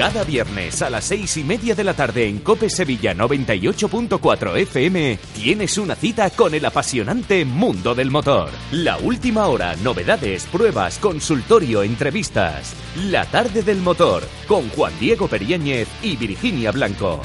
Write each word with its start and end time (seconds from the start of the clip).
Cada 0.00 0.24
viernes 0.24 0.80
a 0.80 0.88
las 0.88 1.04
seis 1.04 1.36
y 1.36 1.44
media 1.44 1.74
de 1.74 1.84
la 1.84 1.92
tarde 1.92 2.26
en 2.26 2.38
Cope 2.38 2.70
Sevilla 2.70 3.12
98.4 3.12 4.56
FM 4.56 5.18
tienes 5.34 5.76
una 5.76 5.94
cita 5.94 6.30
con 6.30 6.54
el 6.54 6.64
apasionante 6.64 7.44
mundo 7.44 7.94
del 7.94 8.10
motor. 8.10 8.48
La 8.72 8.96
última 8.96 9.48
hora, 9.48 9.76
novedades, 9.84 10.46
pruebas, 10.46 10.96
consultorio, 10.96 11.82
entrevistas. 11.82 12.72
La 13.10 13.26
tarde 13.26 13.62
del 13.62 13.82
motor 13.82 14.26
con 14.48 14.70
Juan 14.70 14.98
Diego 14.98 15.28
Periáñez 15.28 15.86
y 16.02 16.16
Virginia 16.16 16.72
Blanco. 16.72 17.20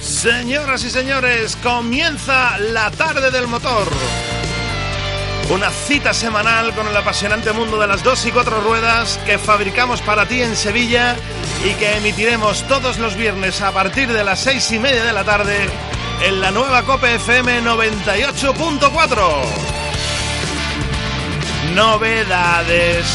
Señoras 0.00 0.84
y 0.84 0.90
señores, 0.90 1.54
comienza 1.62 2.58
la 2.58 2.90
tarde 2.90 3.30
del 3.30 3.46
motor. 3.46 3.86
Una 5.50 5.70
cita 5.70 6.14
semanal 6.14 6.72
con 6.76 6.86
el 6.86 6.96
apasionante 6.96 7.52
mundo 7.52 7.76
de 7.76 7.88
las 7.88 8.04
dos 8.04 8.24
y 8.24 8.30
cuatro 8.30 8.60
ruedas 8.60 9.18
que 9.26 9.36
fabricamos 9.36 10.00
para 10.00 10.24
ti 10.26 10.40
en 10.40 10.54
Sevilla 10.54 11.16
y 11.64 11.74
que 11.74 11.96
emitiremos 11.96 12.62
todos 12.68 12.98
los 12.98 13.16
viernes 13.16 13.60
a 13.60 13.72
partir 13.72 14.12
de 14.12 14.22
las 14.22 14.38
seis 14.38 14.70
y 14.70 14.78
media 14.78 15.02
de 15.02 15.12
la 15.12 15.24
tarde 15.24 15.68
en 16.22 16.40
la 16.40 16.52
nueva 16.52 16.84
Cope 16.84 17.16
FM 17.16 17.62
98.4. 17.62 19.18
Novedades, 21.74 23.06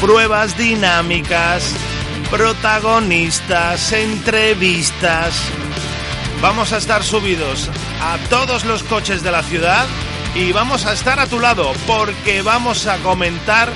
pruebas 0.00 0.56
dinámicas, 0.56 1.74
protagonistas, 2.30 3.92
entrevistas. 3.92 5.34
Vamos 6.40 6.72
a 6.72 6.78
estar 6.78 7.02
subidos 7.02 7.68
a 8.00 8.18
todos 8.30 8.64
los 8.64 8.84
coches 8.84 9.24
de 9.24 9.32
la 9.32 9.42
ciudad 9.42 9.84
y 10.34 10.52
vamos 10.52 10.86
a 10.86 10.92
estar 10.92 11.20
a 11.20 11.26
tu 11.26 11.40
lado 11.40 11.72
porque 11.86 12.42
vamos 12.42 12.86
a 12.86 12.96
comentar 12.98 13.70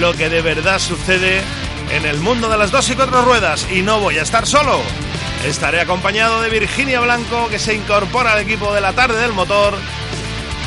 lo 0.00 0.12
que 0.14 0.28
de 0.28 0.42
verdad 0.42 0.78
sucede 0.78 1.42
en 1.90 2.04
el 2.06 2.18
mundo 2.18 2.48
de 2.48 2.58
las 2.58 2.70
dos 2.70 2.88
y 2.90 2.94
cuatro 2.94 3.22
ruedas 3.22 3.66
y 3.70 3.82
no 3.82 4.00
voy 4.00 4.18
a 4.18 4.22
estar 4.22 4.46
solo. 4.46 4.80
Estaré 5.44 5.80
acompañado 5.80 6.42
de 6.42 6.50
Virginia 6.50 7.00
Blanco 7.00 7.48
que 7.48 7.58
se 7.58 7.74
incorpora 7.74 8.32
al 8.32 8.40
equipo 8.40 8.72
de 8.74 8.80
la 8.80 8.92
tarde 8.92 9.20
del 9.20 9.32
motor 9.32 9.74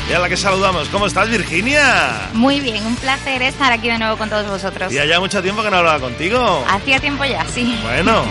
y 0.08 0.12
a 0.12 0.18
la 0.18 0.28
que 0.28 0.36
saludamos. 0.36 0.88
¿Cómo 0.88 1.06
estás, 1.06 1.28
Virginia? 1.28 2.30
Muy 2.32 2.60
bien, 2.60 2.84
un 2.86 2.96
placer 2.96 3.42
estar 3.42 3.72
aquí 3.72 3.88
de 3.88 3.98
nuevo 3.98 4.16
con 4.16 4.28
todos 4.28 4.46
vosotros. 4.46 4.92
Y 4.92 4.96
ya 4.96 5.20
mucho 5.20 5.42
tiempo 5.42 5.62
que 5.62 5.70
no 5.70 5.78
hablaba 5.78 6.00
contigo. 6.00 6.64
Hacía 6.68 6.98
tiempo 6.98 7.24
ya, 7.24 7.44
sí. 7.52 7.78
Bueno, 7.82 8.24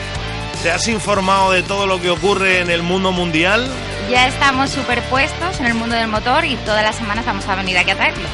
¿te 0.62 0.70
has 0.70 0.86
informado 0.88 1.52
de 1.52 1.62
todo 1.62 1.86
lo 1.86 2.00
que 2.00 2.10
ocurre 2.10 2.60
en 2.60 2.70
el 2.70 2.82
mundo 2.82 3.12
mundial? 3.12 3.68
Ya 4.10 4.28
estamos 4.28 4.70
superpuestos 4.70 5.60
en 5.60 5.66
el 5.66 5.74
mundo 5.74 5.96
del 5.96 6.08
motor 6.08 6.44
y 6.44 6.56
todas 6.56 6.82
las 6.82 6.96
semanas 6.96 7.24
vamos 7.24 7.46
a 7.48 7.56
venir 7.56 7.78
aquí 7.78 7.90
a 7.90 7.96
traerlo. 7.96 8.24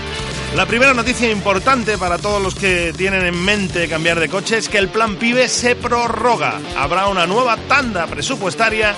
La 0.57 0.67
primera 0.67 0.95
noticia 0.95 1.31
importante 1.31 1.99
para 1.99 2.19
todos 2.19 2.43
los 2.43 2.55
que 2.55 2.93
tienen 2.97 3.25
en 3.25 3.45
mente 3.45 3.89
cambiar 3.89 4.19
de 4.19 4.29
coche 4.29 4.59
es 4.59 4.69
que 4.69 4.79
el 4.79 4.89
plan 4.89 5.17
PIBE 5.17 5.47
se 5.49 5.77
prorroga. 5.77 6.59
Habrá 6.77 7.09
una 7.09 7.27
nueva 7.27 7.57
tanda 7.69 8.07
presupuestaria 8.07 8.95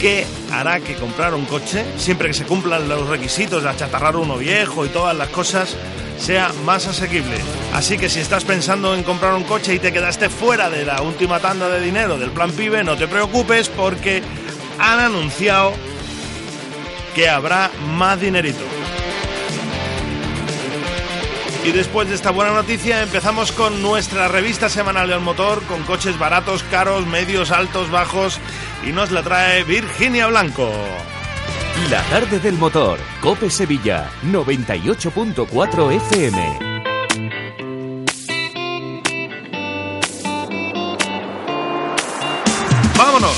que 0.00 0.26
hará 0.50 0.80
que 0.80 0.94
comprar 0.94 1.34
un 1.34 1.44
coche, 1.44 1.84
siempre 1.98 2.28
que 2.28 2.34
se 2.34 2.44
cumplan 2.44 2.88
los 2.88 3.08
requisitos 3.08 3.62
de 3.62 3.68
achatarrar 3.68 4.16
uno 4.16 4.36
viejo 4.36 4.84
y 4.84 4.88
todas 4.88 5.16
las 5.16 5.28
cosas, 5.28 5.76
sea 6.24 6.54
más 6.64 6.86
asequible. 6.86 7.36
Así 7.74 7.98
que 7.98 8.08
si 8.08 8.20
estás 8.20 8.44
pensando 8.44 8.94
en 8.94 9.02
comprar 9.02 9.34
un 9.34 9.44
coche 9.44 9.74
y 9.74 9.78
te 9.78 9.92
quedaste 9.92 10.30
fuera 10.30 10.70
de 10.70 10.86
la 10.86 11.02
última 11.02 11.38
tanda 11.38 11.68
de 11.68 11.82
dinero 11.82 12.16
del 12.16 12.30
plan 12.30 12.50
PIBE, 12.50 12.82
no 12.82 12.96
te 12.96 13.06
preocupes 13.06 13.68
porque 13.68 14.22
han 14.78 15.00
anunciado 15.00 15.74
que 17.14 17.28
habrá 17.28 17.70
más 17.94 18.22
dinerito. 18.22 18.64
Y 21.62 21.72
después 21.72 22.08
de 22.08 22.14
esta 22.14 22.30
buena 22.30 22.54
noticia 22.54 23.02
empezamos 23.02 23.52
con 23.52 23.82
nuestra 23.82 24.26
revista 24.28 24.70
semanal 24.70 25.10
del 25.10 25.20
motor, 25.20 25.62
con 25.64 25.82
coches 25.82 26.18
baratos, 26.18 26.62
caros, 26.62 27.06
medios, 27.06 27.50
altos, 27.50 27.90
bajos, 27.90 28.40
y 28.86 28.92
nos 28.92 29.10
la 29.10 29.22
trae 29.22 29.62
Virginia 29.64 30.26
Blanco. 30.28 30.70
La 31.90 32.02
tarde 32.04 32.38
del 32.38 32.56
motor, 32.56 33.00
Cope 33.20 33.50
Sevilla 33.50 34.08
98.4 34.30 35.92
FM. 35.92 36.58
¡Vámonos! 42.96 43.36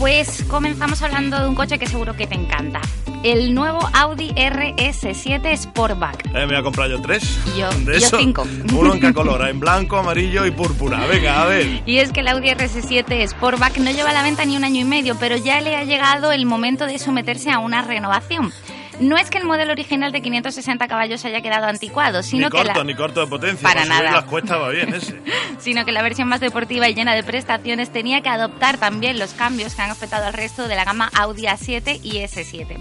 Pues 0.00 0.44
comenzamos 0.48 1.00
hablando 1.00 1.38
de 1.38 1.48
un 1.48 1.54
coche 1.54 1.78
que 1.78 1.86
seguro 1.86 2.16
que 2.16 2.26
te 2.26 2.34
encanta. 2.34 2.80
El 3.24 3.54
nuevo 3.54 3.80
Audi 3.94 4.28
RS7 4.34 5.56
Sportback. 5.56 6.26
Eh, 6.26 6.30
me 6.34 6.44
voy 6.44 6.56
a 6.56 6.62
comprar 6.62 6.90
yo 6.90 7.00
tres. 7.00 7.38
Yo- 7.56 7.70
de 7.70 7.98
yo 7.98 8.18
cinco. 8.18 8.46
Uno 8.74 8.92
en 8.92 9.00
qué 9.00 9.14
color, 9.14 9.48
en 9.48 9.58
blanco, 9.58 9.96
amarillo 9.96 10.44
y 10.44 10.50
púrpura. 10.50 11.06
Venga, 11.06 11.40
a 11.40 11.46
ver. 11.46 11.82
Y 11.86 11.98
es 12.00 12.12
que 12.12 12.20
el 12.20 12.28
Audi 12.28 12.50
RS7 12.50 13.26
Sportback 13.28 13.78
no 13.78 13.90
lleva 13.90 14.10
a 14.10 14.12
la 14.12 14.22
venta 14.22 14.44
ni 14.44 14.58
un 14.58 14.64
año 14.64 14.82
y 14.82 14.84
medio, 14.84 15.16
pero 15.18 15.38
ya 15.38 15.62
le 15.62 15.74
ha 15.74 15.84
llegado 15.84 16.32
el 16.32 16.44
momento 16.44 16.84
de 16.84 16.98
someterse 16.98 17.50
a 17.50 17.60
una 17.60 17.80
renovación. 17.80 18.52
No 19.00 19.16
es 19.16 19.28
que 19.30 19.38
el 19.38 19.44
modelo 19.44 19.72
original 19.72 20.12
de 20.12 20.20
560 20.20 20.86
caballos 20.86 21.24
haya 21.24 21.40
quedado 21.40 21.64
anticuado, 21.66 22.22
sino 22.22 22.46
ni 22.46 22.50
que 22.50 22.58
corto, 22.58 22.78
la... 22.78 22.84
ni 22.84 22.94
corto 22.94 23.20
de 23.20 23.26
potencia. 23.26 23.66
Para 23.66 23.86
nada. 23.86 24.12
las 24.12 24.24
cuestas 24.24 24.60
va 24.60 24.68
bien 24.68 24.94
ese. 24.94 25.18
sino 25.58 25.84
que 25.86 25.92
la 25.92 26.02
versión 26.02 26.28
más 26.28 26.40
deportiva 26.40 26.88
y 26.90 26.94
llena 26.94 27.14
de 27.14 27.24
prestaciones 27.24 27.90
tenía 27.90 28.20
que 28.20 28.28
adoptar 28.28 28.76
también 28.76 29.18
los 29.18 29.32
cambios 29.32 29.74
que 29.74 29.80
han 29.82 29.90
afectado 29.90 30.26
al 30.26 30.34
resto 30.34 30.68
de 30.68 30.76
la 30.76 30.84
gama 30.84 31.10
Audi 31.14 31.44
A7 31.44 32.00
y 32.02 32.18
S7. 32.18 32.76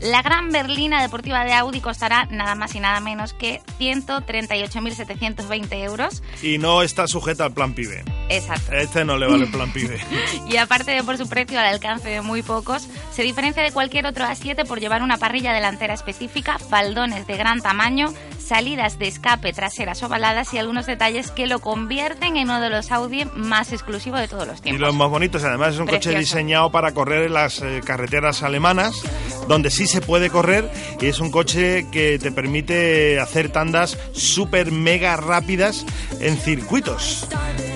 La 0.00 0.22
gran 0.22 0.50
berlina 0.50 1.00
deportiva 1.02 1.44
de 1.44 1.52
Audi 1.54 1.80
costará 1.80 2.26
nada 2.30 2.54
más 2.54 2.74
y 2.74 2.80
nada 2.80 3.00
menos 3.00 3.32
que 3.32 3.60
138.720 3.80 5.72
euros. 5.84 6.22
Y 6.42 6.58
no 6.58 6.82
está 6.82 7.06
sujeta 7.06 7.44
al 7.44 7.52
plan 7.52 7.74
PIBE. 7.74 8.04
Exacto. 8.28 8.72
Este 8.72 9.04
no 9.04 9.16
le 9.16 9.26
vale 9.26 9.44
el 9.44 9.50
plan 9.50 9.72
PIBE. 9.72 9.98
Y 10.48 10.56
aparte 10.58 10.90
de 10.92 11.02
por 11.02 11.16
su 11.16 11.28
precio 11.28 11.58
al 11.58 11.66
alcance 11.66 12.08
de 12.08 12.20
muy 12.20 12.42
pocos, 12.42 12.86
se 13.12 13.22
diferencia 13.22 13.62
de 13.62 13.72
cualquier 13.72 14.06
otro 14.06 14.24
A7 14.24 14.66
por 14.66 14.78
llevar 14.80 15.02
una 15.02 15.16
parrilla 15.16 15.52
delantera 15.52 15.94
específica, 15.94 16.58
faldones 16.58 17.26
de 17.26 17.36
gran 17.36 17.60
tamaño, 17.60 18.12
salidas 18.38 18.98
de 18.98 19.08
escape 19.08 19.52
traseras 19.52 20.02
ovaladas 20.02 20.52
y 20.52 20.58
algunos 20.58 20.86
detalles 20.86 21.30
que 21.30 21.46
lo 21.46 21.60
convierten 21.60 22.36
en 22.36 22.44
uno 22.50 22.60
de 22.60 22.68
los 22.70 22.90
Audi 22.92 23.24
más 23.34 23.72
exclusivos 23.72 24.20
de 24.20 24.28
todos 24.28 24.46
los 24.46 24.58
Y 24.58 24.62
tiempos. 24.62 24.80
los 24.82 24.94
más 24.94 25.08
bonitos, 25.08 25.42
además 25.44 25.74
es 25.74 25.80
un 25.80 25.86
coche 25.86 26.10
Precioso. 26.10 26.18
diseñado 26.18 26.70
para 26.70 26.92
correr 26.92 27.24
en 27.26 27.34
las 27.34 27.62
eh, 27.62 27.80
carreteras 27.84 28.42
alemanas, 28.42 29.02
donde 29.48 29.70
sí 29.70 29.86
se 29.86 30.00
puede 30.00 30.30
correr, 30.30 30.70
y 31.00 31.06
es 31.06 31.20
un 31.20 31.30
coche 31.30 31.86
que 31.90 32.18
te 32.18 32.32
permite 32.32 33.20
hacer 33.20 33.50
tandas 33.50 33.98
súper 34.12 34.70
mega 34.70 35.16
rápidas 35.16 35.84
en 36.20 36.36
circuitos. 36.36 37.26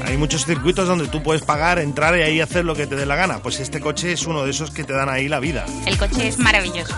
Hay 0.04 0.16
muchos 0.16 0.46
circuitos 0.46 0.88
donde 0.88 1.06
tú 1.08 1.22
puedes 1.22 1.42
pagar, 1.42 1.78
entrar 1.78 2.16
y 2.18 2.22
ahí 2.22 2.40
hacer 2.40 2.64
lo 2.64 2.74
que 2.74 2.86
te 2.86 2.96
dé 2.96 3.04
la 3.04 3.16
gana. 3.16 3.42
Pues 3.42 3.60
este 3.60 3.80
coche 3.80 4.12
es 4.12 4.26
uno 4.26 4.44
de 4.44 4.50
esos 4.50 4.70
que 4.70 4.84
te 4.84 4.94
dan 4.94 5.08
ahí 5.08 5.28
la 5.28 5.40
vida. 5.40 5.66
El 5.86 5.98
coche 5.98 6.28
es 6.28 6.38
maravilloso. 6.38 6.94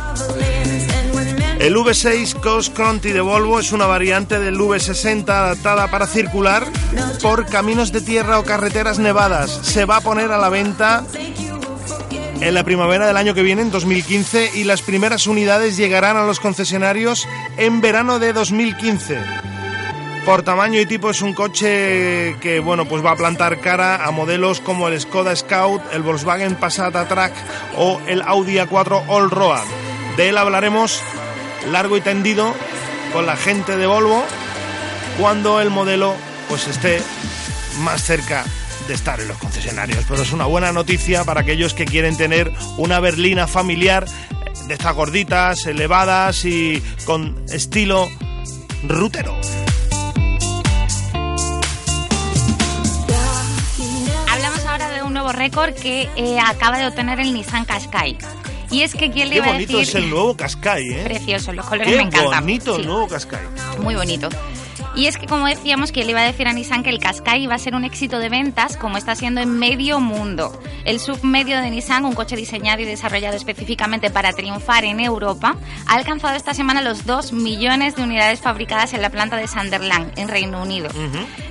El 1.59 1.77
V6 1.77 2.41
Coast 2.41 2.75
Conti 2.75 3.13
de 3.13 3.21
Volvo 3.21 3.61
es 3.61 3.73
una 3.73 3.85
variante 3.85 4.39
del 4.39 4.57
V60 4.57 5.29
adaptada 5.29 5.91
para 5.91 6.07
circular 6.07 6.67
por 7.21 7.45
caminos 7.47 7.93
de 7.93 8.01
tierra 8.01 8.39
o 8.39 8.45
carreteras 8.45 8.99
nevadas. 8.99 9.51
Se 9.63 9.85
va 9.85 9.97
a 9.97 10.01
poner 10.01 10.33
a 10.33 10.39
la 10.39 10.49
venta 10.49 11.05
en 12.41 12.55
la 12.55 12.65
primavera 12.65 13.07
del 13.07 13.17
año 13.17 13.35
que 13.35 13.43
viene, 13.43 13.63
en 13.63 13.71
2015, 13.71 14.53
y 14.55 14.65
las 14.65 14.83
primeras 14.83 15.27
unidades 15.27 15.77
llegarán 15.77 16.17
a 16.17 16.25
los 16.25 16.41
concesionarios 16.41 17.29
en 17.57 17.81
verano 17.81 18.19
de 18.19 18.33
2015. 18.33 19.19
Por 20.25 20.43
tamaño 20.43 20.81
y 20.81 20.87
tipo 20.87 21.11
es 21.11 21.23
un 21.23 21.33
coche 21.33 22.37
que 22.41 22.61
bueno 22.61 22.85
pues 22.85 23.05
va 23.05 23.13
a 23.13 23.17
plantar 23.17 23.59
cara 23.61 24.05
a 24.05 24.11
modelos 24.11 24.61
como 24.61 24.89
el 24.89 25.01
Skoda 25.01 25.35
Scout, 25.35 25.83
el 25.93 26.03
Volkswagen 26.03 26.57
Passat 26.57 26.93
Track 27.09 27.33
o 27.77 28.01
el 28.07 28.23
Audi 28.23 28.57
A4 28.57 29.03
Allroad. 29.09 29.65
De 30.17 30.29
él 30.29 30.37
hablaremos 30.37 31.01
largo 31.71 31.97
y 31.97 32.03
tendido 32.03 32.55
con 33.13 33.27
la 33.27 33.37
gente 33.37 33.77
de 33.77 33.87
Volvo 33.87 34.23
cuando 35.19 35.61
el 35.61 35.71
modelo 35.71 36.15
pues 36.49 36.69
esté 36.69 37.03
más 37.79 38.03
cerca 38.03 38.45
de 38.91 38.97
estar 38.97 39.21
en 39.21 39.29
los 39.29 39.39
concesionarios. 39.39 40.05
Pero 40.09 40.23
es 40.23 40.33
una 40.33 40.47
buena 40.47 40.73
noticia 40.73 41.25
para 41.25 41.43
aquellos 41.43 41.75
que 41.75 41.85
quieren 41.85 42.17
tener 42.17 42.53
una 42.77 42.99
berlina 42.99 43.47
familiar 43.47 44.05
de 44.67 44.75
estas 44.75 44.95
gorditas, 44.95 45.65
elevadas 45.67 46.45
y 46.45 46.83
con 47.05 47.37
estilo 47.51 48.09
rutero. 48.83 49.37
Hablamos 54.29 54.65
ahora 54.67 54.91
de 54.91 55.03
un 55.03 55.13
nuevo 55.13 55.31
récord 55.33 55.73
que 55.75 56.09
eh, 56.17 56.39
acaba 56.45 56.79
de 56.79 56.87
obtener 56.89 57.21
el 57.21 57.33
Nissan 57.33 57.65
Qashqai. 57.65 58.19
Y 58.73 58.83
es 58.83 58.95
que 58.95 59.11
quién 59.11 59.29
le 59.29 59.35
Qué 59.35 59.39
iba 59.39 59.47
a 59.47 59.53
bonito 59.53 59.79
decir... 59.79 59.89
es 59.89 59.95
el 60.05 60.11
nuevo 60.11 60.37
Qashqai, 60.37 60.89
¿eh? 60.93 61.03
Precioso, 61.05 61.53
los 61.53 61.67
colores 61.67 61.91
Qué 61.93 61.97
me 61.97 62.03
encantan. 62.05 62.41
bonito 62.41 62.77
el 62.77 62.87
nuevo 62.87 63.09
Qashqai. 63.09 63.41
Muy 63.83 63.95
bonito. 63.95 64.29
Y 64.97 65.07
es 65.07 65.17
que, 65.17 65.27
como 65.27 65.47
decíamos, 65.47 65.93
que 65.93 66.05
le 66.05 66.11
iba 66.11 66.21
a 66.21 66.25
decir 66.25 66.49
a 66.49 66.53
Nissan 66.53 66.83
que 66.83 66.91
el 66.91 66.99
Qashqai 66.99 67.43
iba 67.43 67.55
a 67.55 67.59
ser 67.59 67.75
un 67.75 67.85
éxito 67.85 68.19
de 68.19 68.29
ventas, 68.29 68.77
como 68.77 68.99
está 68.99 69.15
siendo 69.15 69.41
en 69.41 69.59
medio 69.59 70.01
mundo. 70.01 70.53
El 70.85 70.99
submedio 70.99 71.61
de 71.61 71.71
Nissan, 71.71 72.05
un 72.05 72.15
coche 72.15 72.35
diseñado 72.37 72.83
y 72.83 72.85
desarrollado 72.85 73.37
específicamente 73.37 74.11
para 74.11 74.33
triunfar 74.33 74.85
en 74.85 74.99
Europa, 74.99 75.57
ha 75.87 75.95
alcanzado 75.95 76.37
esta 76.37 76.55
semana 76.55 76.83
los 76.83 77.07
2 77.07 77.33
millones 77.33 77.95
de 77.95 78.03
unidades 78.03 78.41
fabricadas 78.41 78.93
en 78.93 79.03
la 79.03 79.11
planta 79.11 79.37
de 79.37 79.47
Sunderland, 79.47 80.19
en 80.19 80.29
Reino 80.29 80.61
Unido. 80.61 80.91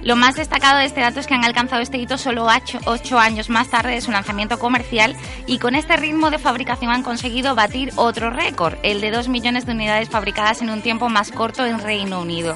Lo 0.03 0.15
más 0.15 0.35
destacado 0.35 0.79
de 0.79 0.85
este 0.85 1.01
dato 1.01 1.19
es 1.19 1.27
que 1.27 1.33
han 1.33 1.45
alcanzado 1.45 1.81
este 1.81 1.97
hito 1.97 2.17
solo 2.17 2.47
8 2.85 3.19
años 3.19 3.49
más 3.49 3.69
tarde 3.69 3.93
de 3.93 4.01
su 4.01 4.11
lanzamiento 4.11 4.59
comercial 4.59 5.15
y 5.47 5.59
con 5.59 5.75
este 5.75 5.95
ritmo 5.95 6.29
de 6.29 6.39
fabricación 6.39 6.91
han 6.91 7.03
conseguido 7.03 7.55
batir 7.55 7.91
otro 7.95 8.29
récord, 8.31 8.75
el 8.83 8.99
de 8.99 9.11
2 9.11 9.29
millones 9.29 9.65
de 9.65 9.71
unidades 9.71 10.09
fabricadas 10.09 10.61
en 10.61 10.69
un 10.69 10.81
tiempo 10.81 11.07
más 11.07 11.31
corto 11.31 11.65
en 11.65 11.79
Reino 11.79 12.19
Unido. 12.19 12.55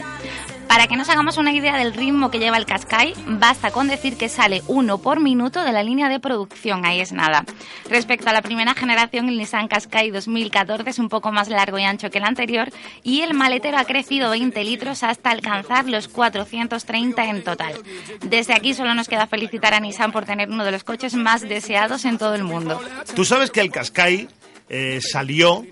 Para 0.67 0.87
que 0.87 0.95
nos 0.95 1.09
hagamos 1.09 1.37
una 1.37 1.51
idea 1.53 1.77
del 1.77 1.93
ritmo 1.93 2.31
que 2.31 2.39
lleva 2.39 2.57
el 2.57 2.65
Qashqai, 2.65 3.13
basta 3.27 3.71
con 3.71 3.87
decir 3.87 4.17
que 4.17 4.29
sale 4.29 4.63
uno 4.67 4.97
por 4.97 5.19
minuto 5.19 5.63
de 5.63 5.71
la 5.71 5.83
línea 5.83 6.09
de 6.09 6.19
producción, 6.19 6.85
ahí 6.85 6.99
es 6.99 7.11
nada. 7.11 7.45
Respecto 7.89 8.29
a 8.29 8.33
la 8.33 8.41
primera 8.41 8.73
generación, 8.73 9.29
el 9.29 9.37
Nissan 9.37 9.67
Qashqai 9.67 10.09
2014 10.09 10.89
es 10.89 10.99
un 10.99 11.09
poco 11.09 11.31
más 11.31 11.49
largo 11.49 11.77
y 11.77 11.83
ancho 11.83 12.09
que 12.09 12.17
el 12.17 12.23
anterior 12.23 12.69
y 13.03 13.21
el 13.21 13.33
maletero 13.33 13.77
ha 13.77 13.85
crecido 13.85 14.31
20 14.31 14.63
litros 14.63 15.03
hasta 15.03 15.29
alcanzar 15.31 15.87
los 15.87 16.07
430 16.07 17.25
en 17.25 17.43
total. 17.43 17.73
Desde 18.21 18.53
aquí 18.53 18.73
solo 18.73 18.95
nos 18.95 19.07
queda 19.07 19.27
felicitar 19.27 19.73
a 19.73 19.79
Nissan 19.79 20.11
por 20.11 20.25
tener 20.25 20.49
uno 20.49 20.65
de 20.65 20.71
los 20.71 20.83
coches 20.83 21.13
más 21.13 21.41
deseados 21.41 22.05
en 22.05 22.17
todo 22.17 22.35
el 22.35 22.43
mundo. 22.43 22.81
Tú 23.15 23.25
sabes 23.25 23.51
que 23.51 23.61
el 23.61 23.71
Qashqai 23.71 24.27
eh, 24.69 24.99
salió 25.01 25.65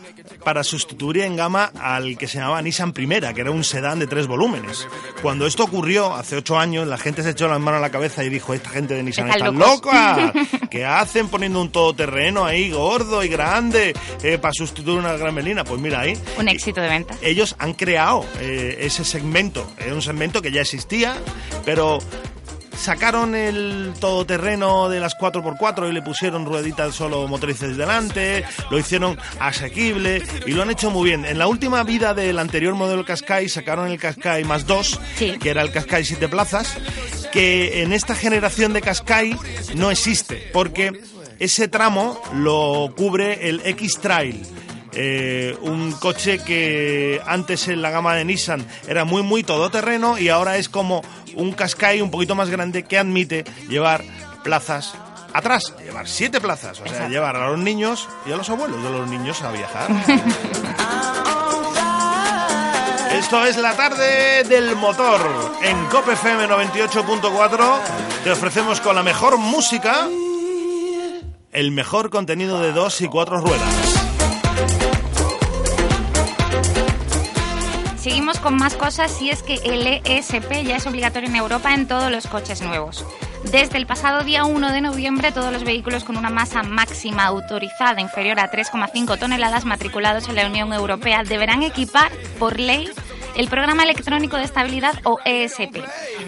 para 0.43 0.63
sustituir 0.63 1.21
en 1.23 1.35
gama 1.35 1.71
al 1.79 2.17
que 2.17 2.27
se 2.27 2.37
llamaba 2.37 2.61
Nissan 2.61 2.93
Primera, 2.93 3.33
que 3.33 3.41
era 3.41 3.51
un 3.51 3.63
sedán 3.63 3.99
de 3.99 4.07
tres 4.07 4.27
volúmenes. 4.27 4.87
Cuando 5.21 5.45
esto 5.45 5.63
ocurrió 5.63 6.13
hace 6.13 6.37
ocho 6.37 6.57
años, 6.57 6.87
la 6.87 6.97
gente 6.97 7.23
se 7.23 7.31
echó 7.31 7.47
las 7.47 7.59
manos 7.59 7.79
a 7.79 7.81
la 7.81 7.91
cabeza 7.91 8.23
y 8.23 8.29
dijo, 8.29 8.53
esta 8.53 8.69
gente 8.69 8.93
de 8.93 9.03
Nissan 9.03 9.29
está 9.29 9.51
loca. 9.51 10.33
¿Qué 10.69 10.85
hacen 10.85 11.27
poniendo 11.27 11.61
un 11.61 11.71
todoterreno 11.71 12.45
ahí 12.45 12.71
gordo 12.71 13.23
y 13.23 13.27
grande 13.27 13.93
eh, 14.23 14.37
para 14.37 14.53
sustituir 14.53 14.97
una 14.97 15.13
gran 15.13 15.33
melina? 15.33 15.63
Pues 15.63 15.79
mira 15.81 16.01
ahí. 16.01 16.13
Un 16.37 16.47
éxito 16.47 16.81
de 16.81 16.89
venta. 16.89 17.15
Ellos 17.21 17.55
han 17.59 17.73
creado 17.73 18.25
eh, 18.39 18.77
ese 18.81 19.03
segmento. 19.03 19.69
Era 19.77 19.93
un 19.93 20.01
segmento 20.01 20.41
que 20.41 20.51
ya 20.51 20.61
existía, 20.61 21.17
pero 21.65 21.99
sacaron 22.81 23.35
el 23.35 23.93
todoterreno 23.99 24.89
de 24.89 24.99
las 24.99 25.15
4x4 25.15 25.89
y 25.89 25.93
le 25.93 26.01
pusieron 26.01 26.45
rueditas 26.45 26.95
solo 26.95 27.27
motrices 27.27 27.77
delante, 27.77 28.43
lo 28.71 28.79
hicieron 28.79 29.19
asequible 29.39 30.23
y 30.47 30.51
lo 30.53 30.63
han 30.63 30.71
hecho 30.71 30.89
muy 30.89 31.09
bien. 31.09 31.25
En 31.25 31.37
la 31.37 31.47
última 31.47 31.83
vida 31.83 32.15
del 32.15 32.39
anterior 32.39 32.73
modelo 32.73 33.05
Qashqai 33.05 33.47
sacaron 33.49 33.91
el 33.91 33.99
Qashqai 33.99 34.43
más 34.45 34.65
2, 34.65 34.99
que 35.39 35.49
era 35.49 35.61
el 35.61 35.71
Qashqai 35.71 36.03
7 36.03 36.27
plazas, 36.27 36.75
que 37.31 37.83
en 37.83 37.93
esta 37.93 38.15
generación 38.15 38.73
de 38.73 38.81
Qashqai 38.81 39.37
no 39.75 39.91
existe, 39.91 40.49
porque 40.51 41.01
ese 41.37 41.67
tramo 41.67 42.19
lo 42.33 42.93
cubre 42.97 43.47
el 43.47 43.61
X-Trail 43.63 44.41
eh, 44.93 45.55
un 45.61 45.93
coche 45.93 46.39
que 46.39 47.21
antes 47.25 47.69
en 47.69 47.81
la 47.81 47.91
gama 47.91 48.13
de 48.13 48.25
Nissan 48.25 48.65
era 48.89 49.05
muy 49.05 49.23
muy 49.23 49.41
todoterreno 49.41 50.17
y 50.17 50.27
ahora 50.27 50.57
es 50.57 50.67
como 50.67 51.01
un 51.35 51.51
Qashqai 51.53 52.01
un 52.01 52.11
poquito 52.11 52.35
más 52.35 52.49
grande 52.49 52.83
que 52.83 52.97
admite 52.97 53.43
llevar 53.69 54.03
plazas 54.43 54.93
atrás, 55.33 55.73
llevar 55.83 56.07
siete 56.07 56.41
plazas, 56.41 56.79
o 56.79 56.87
sea, 56.87 57.07
llevar 57.07 57.35
a 57.35 57.49
los 57.49 57.59
niños 57.59 58.07
y 58.25 58.31
a 58.31 58.37
los 58.37 58.49
abuelos 58.49 58.83
de 58.83 58.89
los 58.89 59.07
niños 59.07 59.41
a 59.41 59.51
viajar. 59.51 59.89
Esto 63.13 63.45
es 63.45 63.57
la 63.57 63.75
tarde 63.75 64.43
del 64.45 64.75
motor. 64.75 65.21
En 65.61 65.85
COPFM 65.85 66.47
98.4 66.47 67.79
te 68.23 68.31
ofrecemos 68.31 68.81
con 68.81 68.95
la 68.95 69.03
mejor 69.03 69.37
música 69.37 70.07
el 71.51 71.71
mejor 71.71 72.09
contenido 72.09 72.61
de 72.61 72.71
dos 72.71 73.01
y 73.01 73.07
cuatro 73.07 73.39
ruedas. 73.41 74.00
Seguimos 78.01 78.39
con 78.39 78.55
más 78.55 78.73
cosas 78.73 79.21
y 79.21 79.29
es 79.29 79.43
que 79.43 79.59
el 79.63 79.85
ESP 80.03 80.63
ya 80.65 80.77
es 80.77 80.87
obligatorio 80.87 81.29
en 81.29 81.35
Europa 81.35 81.71
en 81.75 81.87
todos 81.87 82.09
los 82.09 82.25
coches 82.25 82.63
nuevos. 82.63 83.05
Desde 83.51 83.77
el 83.77 83.85
pasado 83.85 84.23
día 84.23 84.43
1 84.43 84.71
de 84.71 84.81
noviembre, 84.81 85.31
todos 85.31 85.53
los 85.53 85.63
vehículos 85.63 86.03
con 86.03 86.17
una 86.17 86.31
masa 86.31 86.63
máxima 86.63 87.25
autorizada 87.25 88.01
inferior 88.01 88.39
a 88.39 88.49
3,5 88.49 89.19
toneladas 89.19 89.65
matriculados 89.65 90.27
en 90.29 90.35
la 90.35 90.47
Unión 90.47 90.73
Europea 90.73 91.21
deberán 91.23 91.61
equipar 91.61 92.11
por 92.39 92.59
ley 92.59 92.89
el 93.35 93.47
Programa 93.47 93.83
Electrónico 93.83 94.37
de 94.37 94.43
Estabilidad 94.43 94.93
o 95.03 95.19
ESP. 95.25 95.77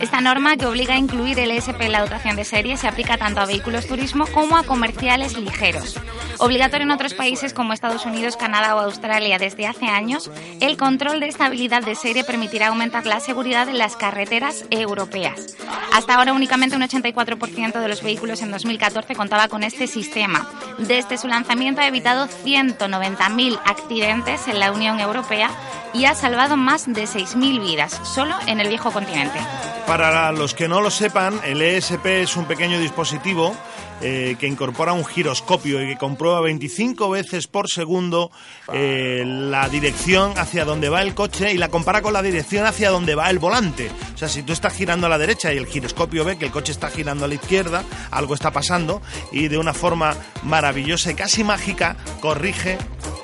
Esta 0.02 0.22
norma 0.22 0.58
que 0.58 0.66
obliga 0.66 0.96
a 0.96 0.98
incluir 0.98 1.40
el 1.40 1.52
ESP 1.52 1.82
en 1.82 1.92
la 1.92 2.02
dotación 2.02 2.36
de 2.36 2.46
serie 2.46 2.78
se 2.78 2.88
aplica 2.88 3.18
tanto 3.18 3.42
a 3.42 3.46
vehículos 3.46 3.88
turismo 3.88 4.26
como 4.28 4.58
a 4.58 4.64
comerciales 4.64 5.38
ligeros. 5.38 6.00
Obligatorio 6.40 6.86
en 6.86 6.92
otros 6.92 7.14
países 7.14 7.54
como 7.54 7.74
Estados 7.74 8.06
Unidos, 8.06 8.38
Canadá 8.38 8.76
o 8.76 8.80
Australia 8.80 9.38
desde 9.38 9.68
hace 9.68 9.86
años, 9.86 10.32
el 10.60 10.78
control 10.78 11.20
de 11.20 11.28
estabilidad 11.28 11.84
de 11.84 11.96
serie 11.96 12.24
permitirá 12.24 12.68
aumentar 12.68 13.06
la 13.06 13.20
seguridad 13.20 13.70
en 13.70 13.78
las 13.78 13.96
carreteras 13.96 14.66
europeas. 14.70 15.56
Hasta 15.94 16.16
ahora 16.16 16.34
únicamente 16.34 16.76
un 16.76 16.82
84% 16.82 17.80
de 17.80 17.88
los 17.88 18.02
vehículos 18.02 18.42
en 18.42 18.52
2014 18.52 19.16
contaba 19.16 19.48
con 19.48 19.64
este 19.64 19.88
sistema. 19.88 20.50
Desde 20.80 21.18
su 21.18 21.28
lanzamiento 21.28 21.82
ha 21.82 21.88
evitado 21.88 22.28
190.000 22.28 23.60
accidentes 23.64 24.48
en 24.48 24.60
la 24.60 24.72
Unión 24.72 25.00
Europea 25.00 25.50
y 25.94 26.06
ha 26.06 26.16
salvado 26.16 26.58
más 26.58 26.92
de 26.92 26.93
6.000 27.02 27.60
vidas, 27.60 28.00
solo 28.04 28.36
en 28.48 28.60
el 28.60 28.70
viejo 28.70 28.92
continente. 28.92 29.40
Para 29.88 30.32
los 30.32 30.54
que 30.54 30.68
no 30.68 30.80
lo 30.80 30.90
sepan, 30.90 31.40
el 31.44 31.62
ESP 31.62 32.06
es 32.06 32.38
un 32.38 32.46
pequeño 32.46 32.80
dispositivo 32.80 33.54
eh, 34.02 34.36
que 34.38 34.48
incorpora 34.48 34.92
un 34.92 35.06
giroscopio 35.06 35.82
y 35.82 35.88
que 35.88 35.98
comprueba 35.98 36.42
25 36.42 37.10
veces 37.10 37.48
por 37.48 37.70
segundo 37.70 38.32
eh, 38.74 39.24
la 39.26 39.70
dirección 39.70 40.34
hacia 40.38 40.66
donde 40.66 40.90
va 40.90 41.02
el 41.02 41.14
coche 41.14 41.54
y 41.54 41.58
la 41.58 41.70
compara 41.70 42.02
con 42.02 42.12
la 42.12 42.22
dirección 42.22 42.66
hacia 42.66 42.90
donde 42.90 43.16
va 43.16 43.30
el 43.30 43.40
volante. 43.40 43.90
O 44.14 44.18
sea, 44.18 44.28
si 44.28 44.44
tú 44.44 44.52
estás 44.52 44.74
girando 44.74 45.08
a 45.08 45.10
la 45.10 45.18
derecha 45.18 45.54
y 45.54 45.58
el 45.58 45.68
giroscopio 45.68 46.26
ve 46.26 46.38
que 46.38 46.46
el 46.46 46.52
coche 46.52 46.74
está 46.74 46.90
girando 46.90 47.26
a 47.26 47.28
la 47.28 47.36
izquierda, 47.36 47.84
algo 48.12 48.34
está 48.34 48.52
pasando 48.52 49.02
y 49.32 49.48
de 49.48 49.58
una 49.58 49.74
forma 49.74 50.16
maravillosa 50.44 51.12
y 51.12 51.16
casi 51.16 51.44
mágica 51.44 51.96
corrige. 52.20 52.78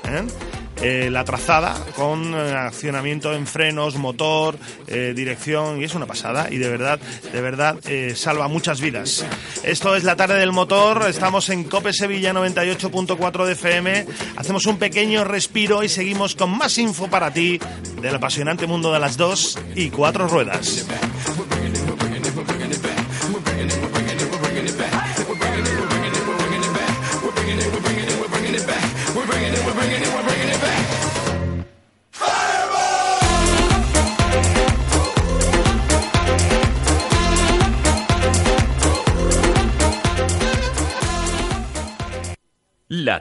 ¿eh? 0.05 0.48
Eh, 0.81 1.09
la 1.11 1.25
trazada 1.25 1.75
con 1.93 2.33
eh, 2.33 2.53
accionamiento 2.53 3.33
en 3.33 3.45
frenos, 3.45 3.97
motor, 3.97 4.57
eh, 4.87 5.13
dirección 5.13 5.81
y 5.81 5.83
es 5.83 5.93
una 5.93 6.05
pasada 6.05 6.47
y 6.49 6.57
de 6.57 6.69
verdad, 6.69 6.99
de 7.33 7.41
verdad 7.41 7.77
salva 8.15 8.47
muchas 8.47 8.79
vidas. 8.79 9.25
Esto 9.63 9.95
es 9.95 10.05
la 10.05 10.15
tarde 10.15 10.39
del 10.39 10.53
motor, 10.53 11.05
estamos 11.09 11.49
en 11.49 11.65
Cope 11.65 11.91
Sevilla 11.91 12.33
98.4 12.33 13.45
de 13.45 13.53
FM, 13.53 14.05
hacemos 14.37 14.65
un 14.67 14.77
pequeño 14.77 15.25
respiro 15.25 15.83
y 15.83 15.89
seguimos 15.89 16.35
con 16.35 16.57
más 16.57 16.77
info 16.77 17.09
para 17.09 17.31
ti 17.31 17.59
del 18.01 18.15
apasionante 18.15 18.65
mundo 18.65 18.93
de 18.93 18.99
las 18.99 19.17
dos 19.17 19.59
y 19.75 19.89
cuatro 19.89 20.27
ruedas. 20.27 20.85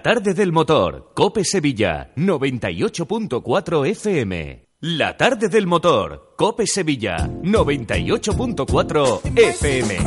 Tarde 0.09 0.33
del 0.33 0.53
motor, 0.53 1.13
Cope 1.15 1.45
Sevilla, 1.45 2.15
98.4 2.17 3.87
FM. 3.89 4.65
La 4.81 5.19
tarde 5.19 5.51
del 5.51 5.67
motor, 5.67 6.33
Cope 6.35 6.67
Sevilla, 6.67 7.29
98.4 7.43 9.21
FM. 9.37 9.99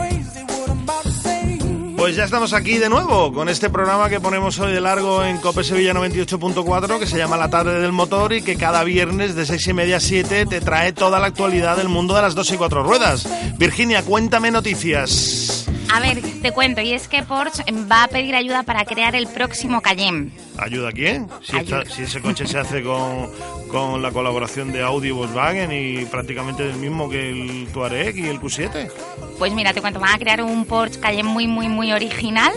Pues 1.95 2.15
ya 2.15 2.23
estamos 2.23 2.53
aquí 2.53 2.79
de 2.79 2.89
nuevo 2.89 3.31
con 3.31 3.47
este 3.47 3.69
programa 3.69 4.09
que 4.09 4.19
ponemos 4.19 4.59
hoy 4.59 4.73
de 4.73 4.81
largo 4.81 5.23
en 5.23 5.37
Cope 5.37 5.63
Sevilla 5.63 5.93
98.4 5.93 6.97
que 6.97 7.05
se 7.05 7.19
llama 7.19 7.37
La 7.37 7.51
tarde 7.51 7.79
del 7.79 7.91
motor 7.91 8.33
y 8.33 8.41
que 8.41 8.55
cada 8.55 8.83
viernes 8.83 9.35
de 9.35 9.45
6 9.45 9.67
y 9.67 9.73
media 9.73 9.97
a 9.97 9.99
7 9.99 10.47
te 10.47 10.61
trae 10.61 10.93
toda 10.93 11.19
la 11.19 11.27
actualidad 11.27 11.77
del 11.77 11.89
mundo 11.89 12.15
de 12.15 12.23
las 12.23 12.33
dos 12.33 12.51
y 12.51 12.57
cuatro 12.57 12.81
ruedas. 12.81 13.29
Virginia, 13.59 14.01
cuéntame 14.01 14.49
noticias. 14.49 15.60
A 15.93 15.99
ver, 15.99 16.21
te 16.41 16.51
cuento, 16.51 16.81
y 16.81 16.93
es 16.93 17.07
que 17.07 17.21
Porsche 17.23 17.63
va 17.91 18.03
a 18.03 18.07
pedir 18.07 18.35
ayuda 18.35 18.63
para 18.63 18.85
crear 18.85 19.15
el 19.15 19.27
próximo 19.27 19.81
Cayenne. 19.81 20.31
¿Ayuda 20.57 20.89
a 20.89 20.91
quién? 20.91 21.27
Si, 21.41 21.53
si 21.93 22.03
ese 22.03 22.21
coche 22.21 22.47
se 22.47 22.57
hace 22.59 22.81
con, 22.81 23.29
con, 23.67 24.01
la 24.01 24.11
colaboración 24.11 24.71
de 24.71 24.81
Audi 24.83 25.09
y 25.09 25.11
Volkswagen 25.11 25.71
y 25.71 26.05
prácticamente 26.05 26.63
el 26.69 26.75
mismo 26.77 27.09
que 27.09 27.29
el 27.31 27.67
Touareg 27.73 28.17
y 28.17 28.27
el 28.27 28.39
Q7. 28.39 28.89
Pues 29.37 29.51
mira, 29.53 29.73
te 29.73 29.81
cuento, 29.81 29.99
van 29.99 30.13
a 30.13 30.17
crear 30.17 30.41
un 30.41 30.65
Porsche 30.65 30.99
Cayenne 30.99 31.29
muy, 31.29 31.47
muy, 31.47 31.67
muy 31.67 31.91
original 31.91 32.53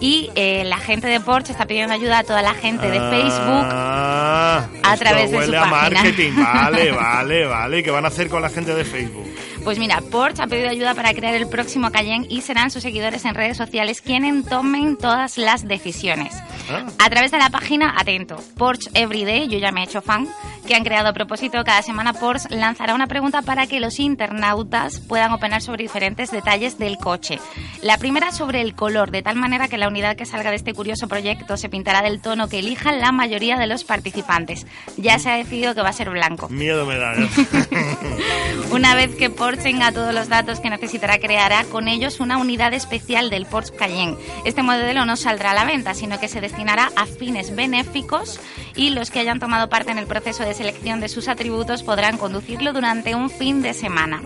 y 0.00 0.30
eh, 0.34 0.64
la 0.64 0.78
gente 0.78 1.06
de 1.08 1.20
Porsche 1.20 1.52
está 1.52 1.66
pidiendo 1.66 1.92
ayuda 1.92 2.20
a 2.20 2.24
toda 2.24 2.40
la 2.40 2.54
gente 2.54 2.90
de 2.90 2.98
Facebook 2.98 3.66
Ah, 3.70 4.66
a 4.82 4.96
través 4.96 5.30
de 5.30 5.44
su 5.44 5.54
a 5.54 5.60
página. 5.60 5.66
marketing. 6.02 6.32
Vale, 6.36 6.90
vale, 6.92 7.44
vale. 7.46 7.78
¿Y 7.78 7.82
qué 7.82 7.90
van 7.90 8.06
a 8.06 8.08
hacer 8.08 8.28
con 8.30 8.40
la 8.40 8.48
gente 8.48 8.74
de 8.74 8.84
Facebook? 8.84 9.26
Pues 9.64 9.78
mira, 9.78 10.00
Porsche 10.10 10.42
ha 10.42 10.46
pedido 10.46 10.70
ayuda 10.70 10.94
para 10.94 11.12
crear 11.12 11.34
el 11.34 11.46
próximo 11.46 11.90
Cayenne 11.90 12.26
y 12.28 12.40
serán 12.40 12.70
sus 12.70 12.82
seguidores 12.82 13.24
en 13.24 13.34
redes 13.34 13.56
sociales 13.56 14.00
quienes 14.00 14.44
tomen 14.46 14.96
todas 14.96 15.36
las 15.38 15.68
decisiones. 15.68 16.34
Ah. 16.70 16.86
A 16.98 17.10
través 17.10 17.30
de 17.30 17.38
la 17.38 17.50
página, 17.50 17.94
atento, 17.96 18.36
Porsche 18.56 18.90
Everyday, 18.94 19.48
yo 19.48 19.58
ya 19.58 19.70
me 19.70 19.82
he 19.82 19.84
hecho 19.84 20.00
fan, 20.00 20.28
que 20.70 20.76
han 20.76 20.84
creado 20.84 21.08
a 21.08 21.12
propósito, 21.12 21.64
cada 21.64 21.82
semana 21.82 22.12
Porsche 22.12 22.54
lanzará 22.54 22.94
una 22.94 23.08
pregunta 23.08 23.42
para 23.42 23.66
que 23.66 23.80
los 23.80 23.98
internautas 23.98 25.00
puedan 25.00 25.32
opinar 25.32 25.62
sobre 25.62 25.82
diferentes 25.82 26.30
detalles 26.30 26.78
del 26.78 26.96
coche. 26.96 27.40
La 27.82 27.98
primera 27.98 28.30
sobre 28.30 28.60
el 28.60 28.76
color, 28.76 29.10
de 29.10 29.20
tal 29.20 29.34
manera 29.34 29.66
que 29.66 29.78
la 29.78 29.88
unidad 29.88 30.14
que 30.14 30.26
salga 30.26 30.50
de 30.50 30.56
este 30.56 30.72
curioso 30.72 31.08
proyecto 31.08 31.56
se 31.56 31.68
pintará 31.68 32.02
del 32.02 32.20
tono 32.20 32.48
que 32.48 32.60
elijan 32.60 33.00
la 33.00 33.10
mayoría 33.10 33.58
de 33.58 33.66
los 33.66 33.82
participantes. 33.82 34.64
Ya 34.96 35.18
se 35.18 35.30
ha 35.30 35.34
decidido 35.34 35.74
que 35.74 35.82
va 35.82 35.88
a 35.88 35.92
ser 35.92 36.08
blanco. 36.08 36.48
Miedo 36.50 36.86
me 36.86 36.98
da. 36.98 37.14
¿eh? 37.14 37.28
Una 38.70 38.94
vez 38.94 39.16
que 39.16 39.28
Porsche 39.28 39.64
tenga 39.64 39.90
todos 39.90 40.14
los 40.14 40.28
datos 40.28 40.60
que 40.60 40.70
necesitará, 40.70 41.18
creará 41.18 41.64
con 41.64 41.88
ellos 41.88 42.20
una 42.20 42.38
unidad 42.38 42.74
especial 42.74 43.28
del 43.28 43.44
Porsche 43.46 43.74
Cayenne. 43.74 44.16
Este 44.44 44.62
modelo 44.62 45.04
no 45.04 45.16
saldrá 45.16 45.50
a 45.50 45.54
la 45.54 45.64
venta, 45.64 45.94
sino 45.94 46.20
que 46.20 46.28
se 46.28 46.40
destinará 46.40 46.92
a 46.94 47.06
fines 47.06 47.56
benéficos 47.56 48.38
y 48.76 48.90
los 48.90 49.10
que 49.10 49.18
hayan 49.18 49.40
tomado 49.40 49.68
parte 49.68 49.90
en 49.90 49.98
el 49.98 50.06
proceso 50.06 50.44
de 50.44 50.59
selección 50.60 51.00
de 51.00 51.08
sus 51.08 51.28
atributos 51.28 51.82
podrán 51.82 52.18
conducirlo 52.18 52.74
durante 52.74 53.14
un 53.14 53.30
fin 53.30 53.62
de 53.62 53.72
semana. 53.72 54.20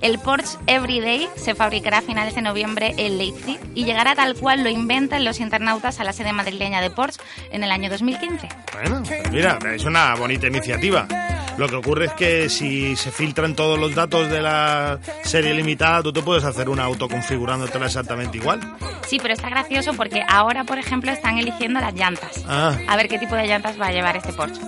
El 0.00 0.20
Porsche 0.20 0.56
Everyday 0.68 1.28
se 1.34 1.56
fabricará 1.56 1.98
a 1.98 2.02
finales 2.02 2.36
de 2.36 2.42
noviembre 2.42 2.94
en 2.96 3.18
Leipzig 3.18 3.58
y 3.74 3.84
llegará 3.84 4.14
tal 4.14 4.36
cual 4.36 4.62
lo 4.62 4.70
inventan 4.70 5.24
los 5.24 5.40
internautas 5.40 5.98
a 5.98 6.04
la 6.04 6.12
sede 6.12 6.32
madrileña 6.32 6.80
de 6.80 6.90
Porsche 6.90 7.20
en 7.50 7.64
el 7.64 7.72
año 7.72 7.90
2015. 7.90 8.48
Bueno, 8.72 9.02
pues 9.04 9.32
mira, 9.32 9.58
es 9.74 9.84
una 9.84 10.14
bonita 10.14 10.46
iniciativa. 10.46 11.08
Lo 11.58 11.68
que 11.68 11.74
ocurre 11.74 12.06
es 12.06 12.12
que 12.12 12.48
si 12.48 12.94
se 12.94 13.10
filtran 13.10 13.56
todos 13.56 13.76
los 13.76 13.96
datos 13.96 14.30
de 14.30 14.40
la 14.40 15.00
serie 15.24 15.52
limitada, 15.54 16.04
tú 16.04 16.12
te 16.12 16.22
puedes 16.22 16.44
hacer 16.44 16.68
una 16.68 16.84
auto 16.84 17.08
configurándotela 17.08 17.86
exactamente 17.86 18.38
igual. 18.38 18.60
Sí, 19.06 19.18
pero 19.20 19.34
está 19.34 19.50
gracioso 19.50 19.92
porque 19.94 20.22
ahora, 20.28 20.62
por 20.62 20.78
ejemplo, 20.78 21.10
están 21.10 21.36
eligiendo 21.38 21.80
las 21.80 21.94
llantas. 21.94 22.44
Ah. 22.48 22.78
A 22.88 22.96
ver 22.96 23.08
qué 23.08 23.18
tipo 23.18 23.34
de 23.34 23.48
llantas 23.48 23.78
va 23.78 23.88
a 23.88 23.92
llevar 23.92 24.16
este 24.16 24.32
Porsche. 24.32 24.60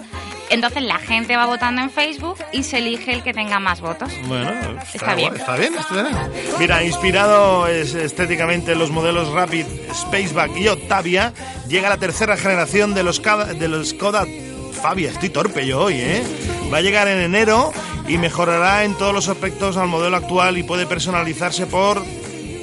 Entonces 0.52 0.82
la 0.82 0.98
gente 0.98 1.36
va 1.36 1.46
votando 1.46 1.80
en 1.82 1.90
Facebook 1.90 2.36
y 2.52 2.62
se 2.62 2.78
elige 2.78 3.12
el 3.14 3.22
que 3.22 3.32
tenga 3.32 3.58
más 3.58 3.80
votos. 3.80 4.12
Bueno, 4.26 4.50
está, 4.50 4.82
Está 4.94 5.14
bien. 5.14 5.34
está 5.34 5.56
bien, 5.56 5.74
está 5.74 6.02
bien. 6.02 6.16
Mira, 6.58 6.84
inspirado 6.84 7.66
es- 7.66 7.94
estéticamente 7.94 8.72
en 8.72 8.78
los 8.78 8.90
modelos 8.90 9.30
Rapid, 9.32 9.64
Spaceback 9.94 10.56
y 10.56 10.68
Octavia, 10.68 11.32
llega 11.68 11.88
la 11.88 11.96
tercera 11.96 12.36
generación 12.36 12.92
de 12.94 13.02
los, 13.02 13.18
Kada- 13.20 13.54
de 13.54 13.66
los 13.68 13.88
Skoda 13.90 14.26
Fabia. 14.82 15.10
Estoy 15.10 15.30
torpe 15.30 15.66
yo 15.66 15.80
hoy, 15.84 15.94
¿eh? 16.00 16.22
Va 16.72 16.78
a 16.78 16.80
llegar 16.82 17.08
en 17.08 17.18
enero 17.20 17.72
y 18.08 18.18
mejorará 18.18 18.84
en 18.84 18.94
todos 18.94 19.14
los 19.14 19.28
aspectos 19.28 19.76
al 19.76 19.88
modelo 19.88 20.16
actual 20.16 20.58
y 20.58 20.62
puede 20.64 20.86
personalizarse 20.86 21.66
por 21.66 22.02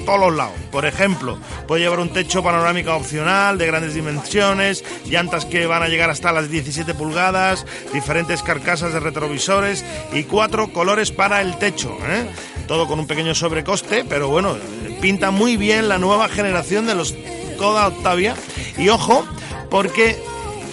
todos 0.06 0.20
los 0.20 0.36
lados. 0.36 0.56
Por 0.72 0.86
ejemplo, 0.86 1.38
puede 1.68 1.82
llevar 1.82 2.00
un 2.00 2.10
techo 2.10 2.44
panorámico 2.44 2.94
opcional 2.94 3.58
de 3.58 3.68
grandes 3.68 3.94
dimensiones, 3.94 4.84
llantas 5.06 5.46
que 5.46 5.65
van 5.65 5.84
a 5.84 5.88
llegar 5.88 6.10
hasta 6.10 6.32
las 6.32 6.50
17 6.50 6.94
pulgadas, 6.94 7.65
diferentes 7.94 8.41
carcasas 8.44 8.94
de 8.94 9.00
retrovisores 9.00 9.86
y 10.13 10.24
cuatro 10.24 10.72
colores 10.72 11.12
para 11.12 11.41
el 11.41 11.58
techo. 11.58 11.98
¿eh? 12.08 12.27
Todo 12.68 12.88
con 12.88 13.00
un 13.00 13.08
pequeño 13.08 13.34
sobrecoste, 13.36 14.06
pero 14.06 14.27
bueno, 14.27 14.56
pinta 15.01 15.32
muy 15.32 15.58
bien 15.58 15.89
la 15.89 15.98
nueva 15.98 16.29
generación 16.29 16.86
de 16.86 16.96
los 16.96 17.15
Skoda 17.56 17.88
Octavia. 17.88 18.36
Y 18.77 18.89
ojo, 18.89 19.25
porque 19.70 20.18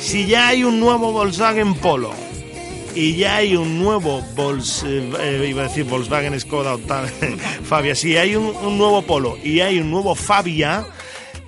si 0.01 0.27
ya 0.27 0.49
hay 0.49 0.63
un 0.63 0.79
nuevo 0.79 1.13
Volkswagen 1.13 1.75
Polo 1.75 2.26
y 2.97 3.15
ya 3.15 3.37
hay 3.37 3.55
un 3.55 3.79
nuevo 3.79 4.23
Vols, 4.35 4.83
eh, 4.87 5.47
iba 5.49 5.63
a 5.63 5.69
decir 5.69 5.85
Volkswagen 5.85 6.39
Skoda 6.41 6.75
Octavia, 6.75 7.13
Fabia, 7.63 7.95
si 7.95 8.17
hay 8.17 8.35
un, 8.35 8.47
un 8.47 8.79
nuevo 8.79 9.03
Polo 9.03 9.37
y 9.45 9.61
hay 9.61 9.79
un 9.79 9.91
nuevo 9.91 10.15
Fabia, 10.15 10.87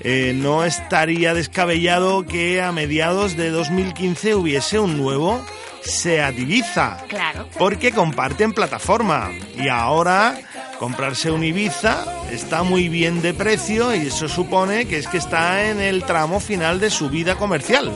eh, 0.00 0.32
no 0.36 0.64
estaría 0.64 1.32
descabellado 1.32 2.26
que 2.26 2.60
a 2.60 2.70
mediados 2.70 3.36
de 3.36 3.50
2015 3.50 4.34
hubiese 4.34 4.78
un 4.78 4.98
nuevo 4.98 5.42
Seat 5.82 6.38
Ibiza. 6.38 6.98
Claro. 7.08 7.48
Porque 7.58 7.92
comparten 7.92 8.52
plataforma 8.52 9.30
y 9.56 9.68
ahora 9.68 10.38
comprarse 10.78 11.30
un 11.30 11.42
Ibiza 11.42 12.04
está 12.30 12.62
muy 12.62 12.90
bien 12.90 13.22
de 13.22 13.32
precio 13.32 13.94
y 13.94 14.08
eso 14.08 14.28
supone 14.28 14.86
que 14.86 14.98
es 14.98 15.08
que 15.08 15.16
está 15.16 15.70
en 15.70 15.80
el 15.80 16.04
tramo 16.04 16.40
final 16.40 16.78
de 16.78 16.90
su 16.90 17.08
vida 17.08 17.36
comercial. 17.36 17.90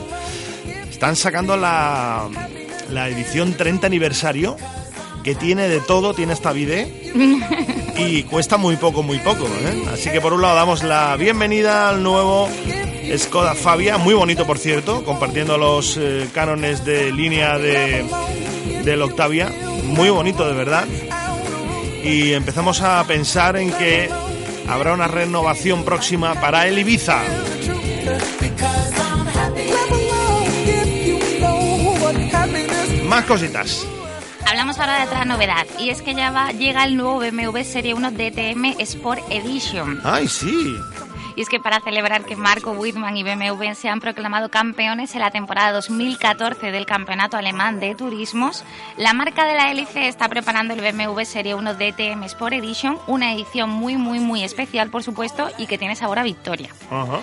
Están 0.89 1.15
sacando 1.15 1.55
la, 1.55 2.29
la 2.93 3.09
edición 3.09 3.53
30 3.53 3.87
aniversario, 3.87 4.55
que 5.23 5.35
tiene 5.35 5.67
de 5.67 5.79
todo, 5.79 6.13
tiene 6.13 6.33
hasta 6.33 6.51
vide 6.51 7.11
y 7.97 8.23
cuesta 8.29 8.57
muy 8.57 8.75
poco, 8.75 9.03
muy 9.03 9.19
poco. 9.19 9.45
¿eh? 9.45 9.83
Así 9.91 10.09
que 10.09 10.21
por 10.21 10.33
un 10.33 10.41
lado 10.41 10.55
damos 10.55 10.83
la 10.83 11.15
bienvenida 11.17 11.89
al 11.89 12.03
nuevo 12.03 12.49
Skoda 13.17 13.55
Fabia, 13.55 13.97
muy 13.97 14.13
bonito 14.13 14.45
por 14.45 14.59
cierto, 14.59 15.03
compartiendo 15.03 15.57
los 15.57 15.97
eh, 15.97 16.27
cánones 16.33 16.85
de 16.85 17.11
línea 17.11 17.57
de, 17.57 18.05
del 18.83 19.01
Octavia, 19.01 19.51
muy 19.85 20.09
bonito 20.09 20.47
de 20.47 20.53
verdad. 20.53 20.87
Y 22.03 22.33
empezamos 22.33 22.81
a 22.81 23.03
pensar 23.07 23.55
en 23.55 23.71
que 23.71 24.09
habrá 24.67 24.93
una 24.93 25.07
renovación 25.07 25.83
próxima 25.83 26.35
para 26.35 26.67
el 26.67 26.77
Ibiza. 26.77 27.21
Más 33.07 33.25
cositas. 33.25 33.85
Hablamos 34.45 34.79
ahora 34.79 34.99
de 34.99 35.05
otra 35.05 35.25
novedad 35.25 35.65
y 35.79 35.89
es 35.89 36.01
que 36.01 36.13
ya 36.13 36.31
va, 36.31 36.51
llega 36.51 36.83
el 36.85 36.95
nuevo 36.97 37.19
BMW 37.19 37.63
Serie 37.63 37.93
1 37.93 38.11
DTM 38.11 38.75
Sport 38.79 39.21
Edition. 39.29 40.01
Ay, 40.03 40.27
sí. 40.27 40.75
Y 41.35 41.41
es 41.41 41.49
que 41.49 41.59
para 41.59 41.79
celebrar 41.79 42.25
que 42.25 42.35
Marco 42.35 42.71
Wittmann 42.71 43.17
y 43.17 43.23
BMW 43.23 43.73
se 43.73 43.89
han 43.89 43.99
proclamado 43.99 44.49
campeones 44.49 45.15
en 45.15 45.21
la 45.21 45.31
temporada 45.31 45.71
2014 45.71 46.71
del 46.71 46.85
Campeonato 46.85 47.37
Alemán 47.37 47.79
de 47.79 47.95
Turismos, 47.95 48.63
la 48.97 49.13
marca 49.13 49.45
de 49.45 49.55
la 49.55 49.71
hélice 49.71 50.07
está 50.07 50.29
preparando 50.29 50.73
el 50.73 50.81
BMW 50.81 51.21
Serie 51.23 51.55
1 51.55 51.73
DTM 51.73 52.23
Sport 52.23 52.53
Edition, 52.53 52.99
una 53.07 53.33
edición 53.33 53.69
muy, 53.69 53.97
muy, 53.97 54.19
muy 54.19 54.43
especial, 54.43 54.89
por 54.89 55.03
supuesto, 55.03 55.49
y 55.57 55.65
que 55.65 55.77
tiene 55.77 55.95
sabor 55.95 56.19
a 56.19 56.23
victoria. 56.23 56.69
Ajá. 56.91 57.19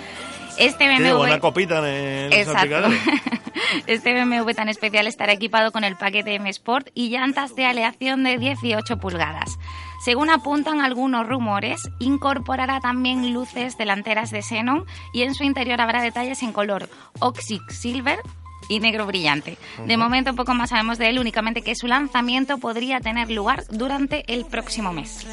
Este 0.57 0.87
BMW... 0.87 1.17
buena 1.17 1.39
copita 1.39 1.79
en 1.79 1.85
el 1.85 2.33
Exacto. 2.33 2.89
Este 3.87 4.13
BMW 4.13 4.51
tan 4.51 4.69
especial 4.69 5.07
estará 5.07 5.33
equipado 5.33 5.71
con 5.71 5.83
el 5.83 5.95
paquete 5.95 6.35
M 6.35 6.49
Sport 6.49 6.89
y 6.93 7.09
llantas 7.09 7.55
de 7.55 7.65
aleación 7.65 8.23
de 8.23 8.37
18 8.37 8.97
pulgadas. 8.97 9.57
Según 10.03 10.29
apuntan 10.29 10.81
algunos 10.81 11.27
rumores, 11.27 11.89
incorporará 11.99 12.79
también 12.79 13.33
luces 13.33 13.77
delanteras 13.77 14.31
de 14.31 14.41
xenón 14.41 14.85
y 15.13 15.21
en 15.21 15.35
su 15.35 15.43
interior 15.43 15.79
habrá 15.79 16.01
detalles 16.01 16.41
en 16.43 16.53
color 16.53 16.89
oxy 17.19 17.61
silver 17.69 18.19
y 18.67 18.79
negro 18.79 19.05
brillante. 19.05 19.57
De 19.85 19.97
momento 19.97 20.33
poco 20.33 20.53
más 20.53 20.69
sabemos 20.69 20.97
de 20.97 21.09
él, 21.09 21.19
únicamente 21.19 21.61
que 21.61 21.75
su 21.75 21.87
lanzamiento 21.87 22.57
podría 22.57 22.99
tener 22.99 23.29
lugar 23.29 23.63
durante 23.69 24.23
el 24.33 24.45
próximo 24.45 24.93
mes. 24.93 25.27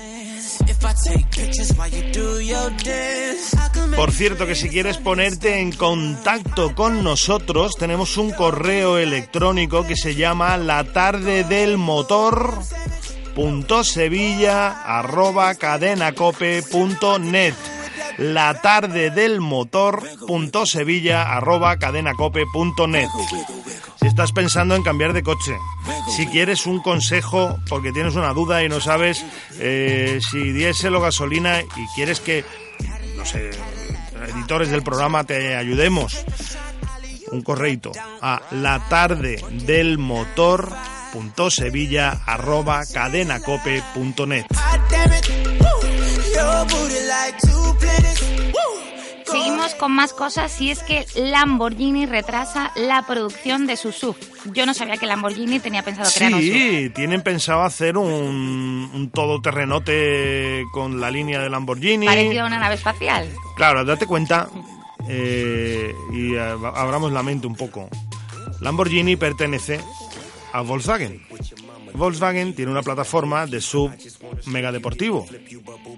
Por 3.97 4.12
cierto, 4.12 4.47
que 4.47 4.55
si 4.55 4.69
quieres 4.69 4.99
ponerte 4.99 5.61
en 5.61 5.73
contacto 5.73 6.75
con 6.75 7.02
nosotros, 7.02 7.76
tenemos 7.76 8.17
un 8.17 8.31
correo 8.31 8.99
electrónico 8.99 9.87
que 9.87 9.97
se 9.97 10.14
llama 10.14 10.57
la 10.57 10.85
tarde 10.85 11.45
del 11.45 11.78
motor 11.78 12.59
punto 13.35 13.85
sevilla 13.85 14.83
arroba 14.83 15.55
cadenacope 15.55 16.62
punto 16.62 17.19
net. 17.19 17.55
La 18.19 18.61
tarde 18.61 19.11
del 19.11 19.40
motor 19.40 20.02
punto 20.26 20.64
estás 24.19 24.33
pensando 24.33 24.75
en 24.75 24.83
cambiar 24.83 25.13
de 25.13 25.23
coche, 25.23 25.57
si 26.09 26.27
quieres 26.27 26.67
un 26.67 26.81
consejo 26.81 27.57
porque 27.69 27.93
tienes 27.93 28.17
una 28.17 28.33
duda 28.33 28.65
y 28.65 28.69
no 28.69 28.81
sabes 28.81 29.25
eh, 29.61 30.19
si 30.29 30.51
diésel 30.51 30.97
o 30.97 31.01
gasolina 31.01 31.61
y 31.61 31.87
quieres 31.95 32.19
que, 32.19 32.45
no 33.17 33.25
sé, 33.25 33.53
editores 34.35 34.71
del 34.71 34.83
programa 34.83 35.23
te 35.23 35.55
ayudemos, 35.55 36.25
un 37.31 37.43
correito 37.43 37.93
a 38.21 38.43
la 38.51 38.89
tarde 38.89 39.41
del 39.53 39.99
motor 39.99 40.69
punto 41.13 41.49
sevilla 41.49 42.21
arroba 42.27 42.83
cadenacope 42.93 43.85
punto 43.95 44.27
net. 44.27 44.47
Seguimos 49.31 49.75
con 49.75 49.93
más 49.93 50.13
cosas 50.13 50.61
y 50.61 50.71
es 50.71 50.83
que 50.83 51.07
Lamborghini 51.17 52.07
retrasa 52.07 52.73
la 52.77 53.03
producción 53.07 53.67
de 53.67 53.77
su 53.77 53.93
SUV. 53.93 54.17
Yo 54.53 54.65
no 54.65 54.75
sabía 54.75 54.97
que 54.97 55.07
Lamborghini 55.07 55.61
tenía 55.61 55.83
pensado 55.83 56.11
crear 56.15 56.35
un 56.35 56.41
SUV. 56.41 56.53
Sí, 56.53 56.91
tienen 56.95 57.23
pensado 57.23 57.63
hacer 57.63 57.97
un, 57.97 58.91
un 58.93 59.11
todoterrenote 59.11 60.65
con 60.73 61.01
la 61.01 61.11
línea 61.11 61.41
de 61.41 61.51
Lamborghini. 61.51 62.07
Parecía 62.07 62.45
una 62.45 62.59
nave 62.59 62.77
espacial. 62.77 63.29
Claro, 63.57 63.85
date 63.85 64.07
cuenta 64.07 64.49
eh, 65.09 65.95
y 66.13 66.35
eh, 66.35 66.41
abramos 66.41 67.13
la 67.13 67.23
mente 67.23 67.47
un 67.47 67.55
poco. 67.55 67.89
Lamborghini 68.61 69.17
pertenece 69.17 69.81
a 70.53 70.63
Volkswagen. 70.63 71.23
Volkswagen 71.95 72.55
tiene 72.55 72.71
una 72.71 72.83
plataforma 72.83 73.47
de 73.47 73.61
sub 73.61 73.91
mega 74.47 74.73
deportivo, 74.73 75.27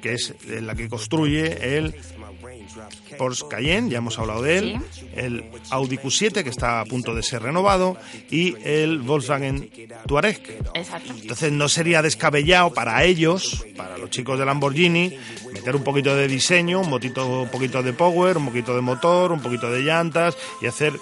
que 0.01 0.15
es 0.15 0.35
la 0.49 0.75
que 0.75 0.89
construye 0.89 1.77
el 1.77 1.95
Porsche 3.19 3.47
Cayenne, 3.49 3.91
ya 3.91 3.99
hemos 3.99 4.19
hablado 4.19 4.43
de 4.43 4.59
él, 4.59 4.81
el 5.15 5.45
Audi 5.71 5.97
Q7 5.99 6.43
que 6.43 6.50
está 6.50 6.81
a 6.81 6.85
punto 6.85 7.15
de 7.15 7.23
ser 7.23 7.43
renovado 7.43 7.97
y 8.31 8.57
el 8.65 8.99
Volkswagen 9.00 9.71
Touareg. 10.07 10.62
Entonces 11.21 11.53
no 11.53 11.69
sería 11.69 12.03
descabellado 12.03 12.73
para 12.73 13.05
ellos, 13.05 13.65
para 13.77 13.99
los 13.99 14.11
chicos 14.11 14.39
de 14.39 14.45
Lamborghini, 14.45 15.17
meter 15.53 15.77
un 15.77 15.85
poquito 15.85 16.15
de 16.15 16.29
diseño, 16.29 16.81
un 16.81 16.91
poquito, 16.91 17.43
un 17.43 17.49
poquito 17.49 17.83
de 17.83 17.93
power, 17.93 18.37
un 18.37 18.47
poquito 18.47 18.75
de 18.75 18.81
motor, 18.81 19.33
un 19.33 19.41
poquito 19.41 19.71
de 19.71 19.81
llantas 19.81 20.37
y 20.61 20.67
hacer 20.67 20.95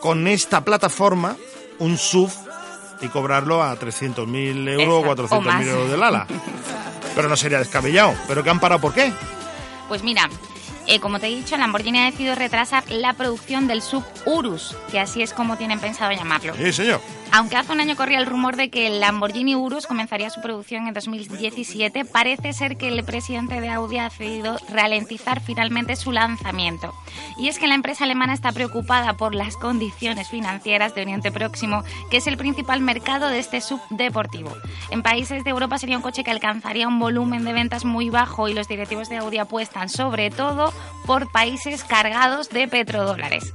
con 0.00 0.26
esta 0.28 0.64
plataforma 0.64 1.36
un 1.78 1.98
SUV 1.98 2.30
y 3.02 3.08
cobrarlo 3.08 3.62
a 3.62 3.78
300.000 3.78 4.68
euros 4.80 5.04
o 5.04 5.26
400.000 5.28 5.66
euros 5.66 5.90
del 5.90 6.02
ala. 6.02 6.26
Pero 7.14 7.28
no 7.28 7.36
sería 7.36 7.58
descabellado. 7.58 8.14
¿Pero 8.28 8.42
qué 8.42 8.50
han 8.50 8.60
parado 8.60 8.80
por 8.80 8.92
qué? 8.92 9.12
Pues 9.88 10.02
mira, 10.02 10.28
eh, 10.86 11.00
como 11.00 11.18
te 11.18 11.26
he 11.26 11.34
dicho, 11.34 11.56
Lamborghini 11.56 11.98
ha 12.00 12.04
decidido 12.06 12.34
retrasar 12.34 12.84
la 12.90 13.12
producción 13.12 13.66
del 13.66 13.82
sub 13.82 14.04
Urus, 14.24 14.76
que 14.90 15.00
así 15.00 15.22
es 15.22 15.32
como 15.32 15.56
tienen 15.56 15.80
pensado 15.80 16.12
llamarlo. 16.12 16.54
Sí, 16.56 16.72
señor. 16.72 17.00
Aunque 17.32 17.56
hace 17.56 17.72
un 17.72 17.80
año 17.80 17.96
corría 17.96 18.18
el 18.18 18.26
rumor 18.26 18.56
de 18.56 18.70
que 18.70 18.86
el 18.86 19.00
Lamborghini 19.00 19.54
Urus 19.54 19.86
comenzaría 19.86 20.30
su 20.30 20.40
producción 20.40 20.86
en 20.86 20.94
2017, 20.94 22.04
parece 22.04 22.52
ser 22.52 22.76
que 22.76 22.88
el 22.88 23.04
presidente 23.04 23.60
de 23.60 23.68
Audi 23.68 23.98
ha 23.98 24.04
decidido 24.04 24.56
ralentizar 24.70 25.40
finalmente 25.40 25.96
su 25.96 26.12
lanzamiento. 26.12 26.94
Y 27.38 27.48
es 27.48 27.58
que 27.58 27.66
la 27.66 27.74
empresa 27.74 28.04
alemana 28.04 28.32
está 28.32 28.52
preocupada 28.52 29.16
por 29.16 29.34
las 29.34 29.56
condiciones 29.56 30.28
financieras 30.28 30.94
de 30.94 31.02
Oriente 31.02 31.30
Próximo, 31.30 31.84
que 32.10 32.18
es 32.18 32.26
el 32.26 32.36
principal 32.36 32.80
mercado 32.80 33.28
de 33.28 33.38
este 33.38 33.60
subdeportivo. 33.60 34.52
En 34.90 35.02
países 35.02 35.44
de 35.44 35.50
Europa 35.50 35.78
sería 35.78 35.96
un 35.96 36.02
coche 36.02 36.24
que 36.24 36.30
alcanzaría 36.30 36.88
un 36.88 36.98
volumen 36.98 37.44
de 37.44 37.52
ventas 37.52 37.84
muy 37.84 38.08
bajo 38.08 38.48
y 38.48 38.54
los 38.54 38.68
directivos 38.68 39.08
de 39.08 39.18
Audi 39.18 39.38
apuestan 39.38 39.88
sobre 39.88 40.30
todo 40.30 40.72
por 41.06 41.30
países 41.30 41.84
cargados 41.84 42.48
de 42.48 42.68
petrodólares. 42.68 43.52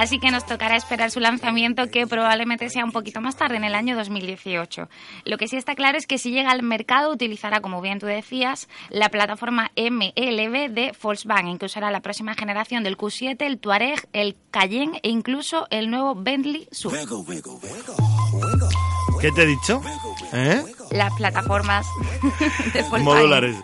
Así 0.00 0.18
que 0.18 0.30
nos 0.30 0.46
tocará 0.46 0.76
esperar 0.76 1.10
su 1.10 1.20
lanzamiento, 1.20 1.90
que 1.90 2.06
probablemente 2.06 2.70
sea 2.70 2.86
un 2.86 2.90
poquito 2.90 3.20
más 3.20 3.36
tarde, 3.36 3.58
en 3.58 3.64
el 3.64 3.74
año 3.74 3.94
2018. 3.94 4.88
Lo 5.26 5.36
que 5.36 5.46
sí 5.46 5.58
está 5.58 5.74
claro 5.74 5.98
es 5.98 6.06
que 6.06 6.16
si 6.16 6.30
llega 6.30 6.50
al 6.50 6.62
mercado 6.62 7.12
utilizará, 7.12 7.60
como 7.60 7.82
bien 7.82 7.98
tú 7.98 8.06
decías, 8.06 8.66
la 8.88 9.10
plataforma 9.10 9.72
MLB 9.76 10.70
de 10.70 10.94
Volkswagen, 11.02 11.58
que 11.58 11.66
usará 11.66 11.90
la 11.90 12.00
próxima 12.00 12.34
generación 12.34 12.82
del 12.82 12.96
Q7, 12.96 13.42
el 13.42 13.58
Touareg, 13.58 14.08
el 14.14 14.36
Cayenne 14.50 15.00
e 15.02 15.10
incluso 15.10 15.66
el 15.68 15.90
nuevo 15.90 16.14
Bentley 16.14 16.66
Sub. 16.72 16.94
¿Qué 19.20 19.30
te 19.32 19.42
he 19.42 19.46
dicho? 19.46 19.82
¿Eh? 20.32 20.64
Las 20.90 21.12
plataformas 21.14 21.86
de 22.72 22.82
modulares. 23.00 23.56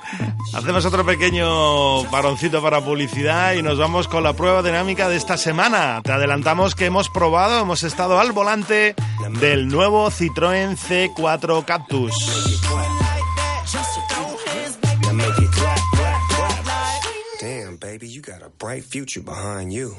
Hacemos 0.52 0.84
otro 0.84 1.04
pequeño 1.04 2.04
paroncito 2.10 2.62
para 2.62 2.80
publicidad 2.80 3.54
y 3.54 3.62
nos 3.62 3.78
vamos 3.78 4.06
con 4.06 4.22
la 4.22 4.32
prueba 4.34 4.62
dinámica 4.62 5.08
de 5.08 5.16
esta 5.16 5.36
semana. 5.36 6.00
Te 6.04 6.12
adelantamos 6.12 6.75
que 6.75 6.86
hemos 6.86 7.08
probado, 7.08 7.60
hemos 7.60 7.82
estado 7.82 8.20
al 8.20 8.32
volante 8.32 8.94
del 9.40 9.68
nuevo 9.68 10.10
Citroën 10.10 10.76
C4 10.76 11.64
Cactus. 11.64 12.60
Damn, 17.40 17.76
baby, 17.76 18.08
you 18.08 18.22
got 18.22 18.42
a 18.42 18.50
bright 18.58 18.84
future 18.84 19.22
behind 19.22 19.72
you. 19.72 19.94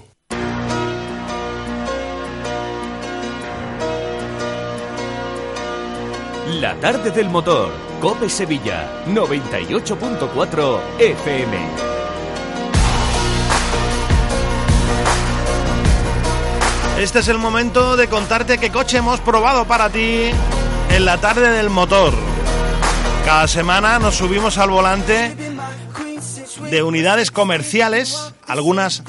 La 6.48 6.76
tarde 6.76 7.12
del 7.12 7.30
motor, 7.30 7.74
Cope 8.00 8.30
Sevilla, 8.30 9.04
98.4 9.08 10.80
FM. 10.98 11.58
Este 17.00 17.20
es 17.20 17.28
el 17.28 17.38
momento 17.38 17.98
de 17.98 18.08
contarte 18.08 18.58
qué 18.58 18.72
coche 18.72 19.00
hemos 19.00 19.20
probado 19.20 19.66
para 19.66 19.90
ti 19.90 20.32
en 20.90 21.06
la 21.06 21.18
tarde 21.18 21.52
del 21.52 21.70
motor. 21.70 22.14
Cada 23.26 23.50
semana 23.50 24.00
nos 24.00 24.16
subimos 24.16 24.58
al 24.58 24.70
volante 24.70 25.36
de 26.72 26.82
unidades 26.82 27.30
comerciales, 27.30 28.34
algunas 28.48 29.04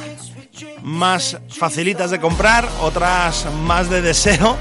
más 0.82 1.38
facilitas 1.48 2.10
de 2.10 2.20
comprar, 2.20 2.68
otras 2.82 3.46
más 3.64 3.88
de 3.88 4.02
deseo 4.02 4.56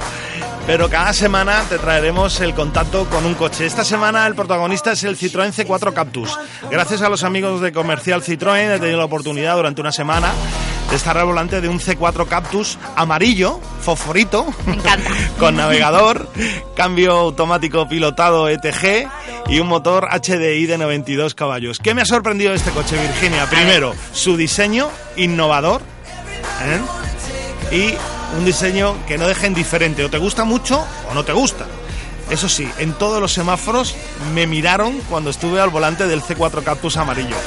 pero 0.67 0.89
cada 0.89 1.13
semana 1.13 1.63
te 1.69 1.79
traeremos 1.79 2.41
el 2.41 2.53
contacto 2.53 3.05
con 3.05 3.25
un 3.25 3.35
coche. 3.35 3.65
Esta 3.65 3.85
semana 3.85 4.27
el 4.27 4.35
protagonista 4.35 4.91
es 4.91 5.03
el 5.05 5.17
Citroën 5.17 5.53
C4 5.53 5.93
Captus. 5.93 6.37
Gracias 6.69 7.01
a 7.01 7.07
los 7.07 7.23
amigos 7.23 7.61
de 7.61 7.71
Comercial 7.71 8.21
Citroën 8.21 8.75
he 8.75 8.79
tenido 8.79 8.97
la 8.97 9.05
oportunidad 9.05 9.55
durante 9.55 9.79
una 9.79 9.93
semana 9.93 10.33
de 10.89 10.95
estar 10.97 11.17
al 11.17 11.25
volante 11.25 11.61
de 11.61 11.69
un 11.69 11.79
C4 11.79 12.27
Captus 12.27 12.77
amarillo, 12.97 13.61
fosforito, 13.79 14.45
con 15.39 15.55
navegador, 15.55 16.29
cambio 16.75 17.13
automático 17.13 17.87
pilotado 17.87 18.49
ETG 18.49 19.07
y 19.47 19.61
un 19.61 19.67
motor 19.67 20.09
HDI 20.11 20.65
de 20.65 20.77
92 20.77 21.33
caballos. 21.33 21.79
¿Qué 21.79 21.93
me 21.93 22.01
ha 22.01 22.05
sorprendido 22.05 22.51
de 22.51 22.57
este 22.57 22.71
coche, 22.71 23.01
Virginia? 23.01 23.49
Primero, 23.49 23.93
su 24.11 24.35
diseño 24.35 24.89
innovador 25.15 25.81
¿eh? 27.71 27.75
y 27.75 28.16
un 28.35 28.45
diseño 28.45 28.95
que 29.07 29.17
no 29.17 29.27
deje 29.27 29.47
indiferente, 29.47 30.03
o 30.03 30.09
te 30.09 30.17
gusta 30.17 30.43
mucho 30.43 30.85
o 31.09 31.13
no 31.13 31.23
te 31.23 31.33
gusta. 31.33 31.65
Eso 32.29 32.49
sí, 32.49 32.69
en 32.77 32.93
todos 32.93 33.21
los 33.21 33.31
semáforos 33.31 33.95
me 34.33 34.47
miraron 34.47 34.99
cuando 35.09 35.29
estuve 35.29 35.61
al 35.61 35.69
volante 35.69 36.07
del 36.07 36.21
C4 36.21 36.63
Cactus 36.63 36.97
amarillo. 36.97 37.37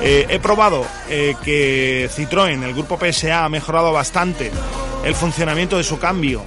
Eh, 0.00 0.26
he 0.28 0.38
probado 0.38 0.86
eh, 1.08 1.34
que 1.44 2.08
Citroën, 2.14 2.62
el 2.62 2.74
grupo 2.74 2.98
PSA, 2.98 3.44
ha 3.44 3.48
mejorado 3.48 3.92
bastante 3.92 4.50
el 5.04 5.14
funcionamiento 5.14 5.76
de 5.76 5.84
su 5.84 5.98
cambio 5.98 6.42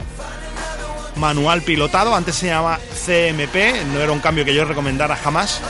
manual 1.15 1.61
pilotado. 1.61 2.15
Antes 2.15 2.35
se 2.35 2.47
llamaba 2.47 2.79
CMP, 3.05 3.83
no 3.93 4.01
era 4.01 4.11
un 4.11 4.19
cambio 4.19 4.45
que 4.45 4.53
yo 4.53 4.65
recomendara 4.65 5.15
jamás. 5.15 5.61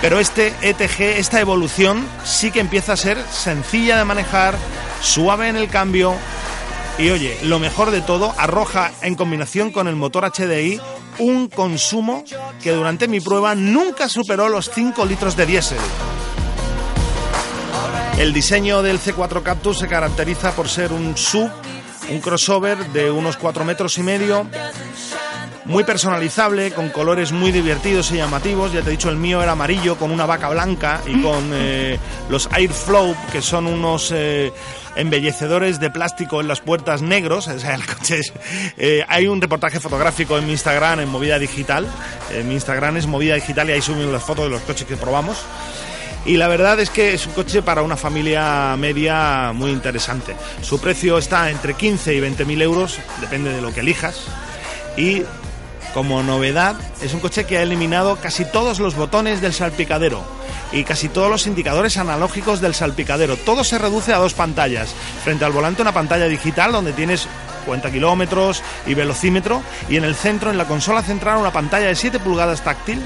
Pero 0.00 0.18
este 0.18 0.54
ETG, 0.62 1.18
esta 1.18 1.40
evolución, 1.40 2.06
sí 2.24 2.50
que 2.50 2.60
empieza 2.60 2.94
a 2.94 2.96
ser 2.96 3.22
sencilla 3.30 3.98
de 3.98 4.04
manejar, 4.04 4.54
suave 5.02 5.48
en 5.48 5.56
el 5.56 5.68
cambio, 5.68 6.14
y 6.98 7.10
oye, 7.10 7.38
lo 7.44 7.58
mejor 7.58 7.90
de 7.90 8.00
todo, 8.00 8.34
arroja 8.36 8.92
en 9.02 9.14
combinación 9.14 9.70
con 9.70 9.88
el 9.88 9.96
motor 9.96 10.30
HDI 10.30 10.80
un 11.18 11.48
consumo 11.48 12.24
que 12.62 12.72
durante 12.72 13.08
mi 13.08 13.20
prueba 13.20 13.54
nunca 13.54 14.08
superó 14.08 14.48
los 14.48 14.70
5 14.70 15.04
litros 15.06 15.36
de 15.36 15.46
diésel. 15.46 15.78
El 18.18 18.32
diseño 18.32 18.82
del 18.82 19.00
C4 19.00 19.42
Captus 19.42 19.78
se 19.78 19.88
caracteriza 19.88 20.52
por 20.52 20.68
ser 20.68 20.92
un 20.92 21.16
sub, 21.16 21.50
un 22.10 22.20
crossover 22.20 22.78
de 22.92 23.10
unos 23.10 23.36
4 23.36 23.64
metros 23.64 23.96
y 23.96 24.02
medio, 24.02 24.46
muy 25.64 25.84
personalizable, 25.84 26.72
con 26.72 26.90
colores 26.90 27.32
muy 27.32 27.52
divertidos 27.52 28.10
y 28.12 28.16
llamativos. 28.16 28.72
Ya 28.72 28.82
te 28.82 28.88
he 28.88 28.92
dicho, 28.92 29.08
el 29.08 29.16
mío 29.16 29.42
era 29.42 29.52
amarillo 29.52 29.96
con 29.96 30.10
una 30.10 30.26
vaca 30.26 30.48
blanca 30.48 31.00
y 31.06 31.22
con 31.22 31.50
eh, 31.54 31.98
los 32.28 32.48
Airflow, 32.52 33.14
que 33.32 33.40
son 33.40 33.66
unos 33.66 34.10
eh, 34.14 34.52
embellecedores 34.96 35.80
de 35.80 35.90
plástico 35.90 36.40
en 36.40 36.48
las 36.48 36.60
puertas 36.60 37.02
negros. 37.02 37.48
O 37.48 37.52
coche 37.52 38.20
eh, 38.76 39.04
hay 39.08 39.26
un 39.26 39.40
reportaje 39.40 39.80
fotográfico 39.80 40.38
en 40.38 40.46
mi 40.46 40.52
Instagram, 40.52 41.00
en 41.00 41.08
Movida 41.08 41.38
Digital. 41.38 41.86
En 42.32 42.48
mi 42.48 42.54
Instagram 42.54 42.96
es 42.96 43.06
Movida 43.06 43.34
Digital 43.34 43.68
y 43.68 43.72
ahí 43.72 43.82
subimos 43.82 44.12
las 44.12 44.22
fotos 44.22 44.44
de 44.44 44.50
los 44.50 44.62
coches 44.62 44.86
que 44.86 44.96
probamos. 44.96 45.38
Y 46.26 46.36
la 46.36 46.48
verdad 46.48 46.78
es 46.80 46.90
que 46.90 47.14
es 47.14 47.26
un 47.26 47.32
coche 47.32 47.62
para 47.62 47.82
una 47.82 47.96
familia 47.96 48.76
media 48.76 49.52
muy 49.54 49.70
interesante. 49.70 50.36
Su 50.60 50.78
precio 50.80 51.16
está 51.16 51.50
entre 51.50 51.74
15 51.74 52.14
y 52.14 52.20
20 52.20 52.44
mil 52.44 52.60
euros, 52.60 52.98
depende 53.20 53.52
de 53.52 53.62
lo 53.62 53.72
que 53.72 53.80
elijas. 53.80 54.24
Y 54.98 55.22
como 55.94 56.22
novedad, 56.22 56.76
es 57.02 57.14
un 57.14 57.20
coche 57.20 57.44
que 57.44 57.56
ha 57.56 57.62
eliminado 57.62 58.16
casi 58.16 58.44
todos 58.44 58.80
los 58.80 58.96
botones 58.96 59.40
del 59.40 59.54
salpicadero 59.54 60.39
y 60.72 60.84
casi 60.84 61.08
todos 61.08 61.30
los 61.30 61.46
indicadores 61.46 61.96
analógicos 61.96 62.60
del 62.60 62.74
salpicadero. 62.74 63.36
Todo 63.36 63.64
se 63.64 63.78
reduce 63.78 64.12
a 64.12 64.18
dos 64.18 64.34
pantallas. 64.34 64.94
Frente 65.24 65.44
al 65.44 65.52
volante 65.52 65.82
una 65.82 65.92
pantalla 65.92 66.26
digital 66.26 66.72
donde 66.72 66.92
tienes 66.92 67.26
cuenta 67.66 67.90
kilómetros 67.90 68.62
y 68.86 68.94
velocímetro 68.94 69.62
y 69.88 69.96
en 69.96 70.04
el 70.04 70.14
centro, 70.14 70.50
en 70.50 70.58
la 70.58 70.66
consola 70.66 71.02
central, 71.02 71.38
una 71.38 71.52
pantalla 71.52 71.86
de 71.86 71.94
7 71.94 72.18
pulgadas 72.18 72.62
táctil 72.62 73.00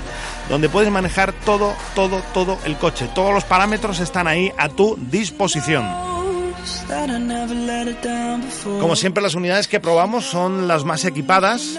donde 0.48 0.68
puedes 0.68 0.90
manejar 0.90 1.32
todo, 1.32 1.74
todo, 1.94 2.22
todo 2.32 2.58
el 2.64 2.76
coche. 2.76 3.08
Todos 3.14 3.34
los 3.34 3.44
parámetros 3.44 4.00
están 4.00 4.26
ahí 4.26 4.52
a 4.56 4.68
tu 4.68 4.96
disposición. 5.10 5.84
Como 8.80 8.96
siempre 8.96 9.22
las 9.22 9.34
unidades 9.34 9.68
que 9.68 9.80
probamos 9.80 10.24
son 10.24 10.68
las 10.68 10.84
más 10.84 11.04
equipadas 11.04 11.78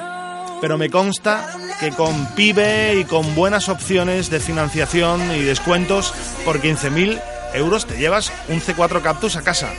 pero 0.62 0.78
me 0.78 0.90
consta 0.90 1.58
que 1.80 1.92
con 1.92 2.28
PIBE 2.36 3.00
y 3.00 3.06
con 3.06 3.36
buenas 3.36 3.70
opciones 3.70 4.30
de 4.30 4.40
financiación 4.40 5.32
y 5.36 5.42
descuentos 5.42 6.14
por 6.44 6.62
15.000 6.62 7.22
euros 7.54 7.86
te 7.86 7.98
llevas 7.98 8.32
un 8.50 8.62
C4 8.62 9.02
Captus 9.02 9.36
a 9.36 9.42
casa. 9.42 9.70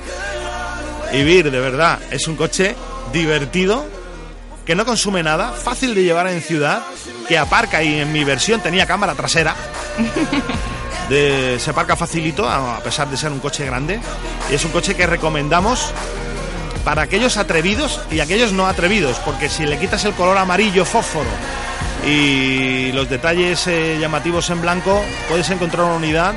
Y 1.12 1.22
Vir, 1.22 1.50
de 1.50 1.60
verdad, 1.60 1.98
es 2.10 2.26
un 2.28 2.36
coche 2.36 2.74
divertido, 3.12 3.86
que 4.64 4.74
no 4.74 4.84
consume 4.84 5.22
nada, 5.22 5.52
fácil 5.52 5.94
de 5.94 6.02
llevar 6.02 6.26
en 6.28 6.42
ciudad, 6.42 6.82
que 7.28 7.38
aparca 7.38 7.82
y 7.82 8.00
en 8.00 8.12
mi 8.12 8.24
versión 8.24 8.60
tenía 8.60 8.86
cámara 8.86 9.14
trasera. 9.14 9.54
se 11.08 11.70
aparca 11.70 11.96
facilito, 11.96 12.48
a 12.48 12.80
pesar 12.80 13.08
de 13.08 13.16
ser 13.16 13.30
un 13.30 13.38
coche 13.38 13.64
grande. 13.64 14.00
Y 14.50 14.54
es 14.54 14.64
un 14.64 14.72
coche 14.72 14.94
que 14.94 15.06
recomendamos 15.06 15.92
para 16.86 17.02
aquellos 17.02 17.36
atrevidos 17.36 18.00
y 18.12 18.20
aquellos 18.20 18.52
no 18.52 18.68
atrevidos, 18.68 19.18
porque 19.24 19.48
si 19.48 19.66
le 19.66 19.76
quitas 19.76 20.04
el 20.04 20.12
color 20.12 20.38
amarillo 20.38 20.84
fósforo 20.84 21.28
y 22.06 22.92
los 22.92 23.10
detalles 23.10 23.66
eh, 23.66 23.98
llamativos 24.00 24.50
en 24.50 24.62
blanco, 24.62 25.02
puedes 25.28 25.50
encontrar 25.50 25.84
una 25.84 25.96
unidad 25.96 26.34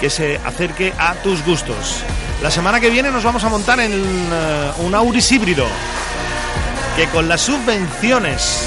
que 0.00 0.08
se 0.08 0.40
acerque 0.46 0.94
a 0.98 1.12
tus 1.16 1.44
gustos. 1.44 2.00
La 2.42 2.50
semana 2.50 2.80
que 2.80 2.88
viene 2.88 3.10
nos 3.10 3.22
vamos 3.22 3.44
a 3.44 3.50
montar 3.50 3.78
en 3.80 3.92
eh, 3.92 4.72
un 4.78 4.94
Auris 4.94 5.30
híbrido, 5.30 5.66
que 6.96 7.06
con 7.08 7.28
las 7.28 7.42
subvenciones, 7.42 8.62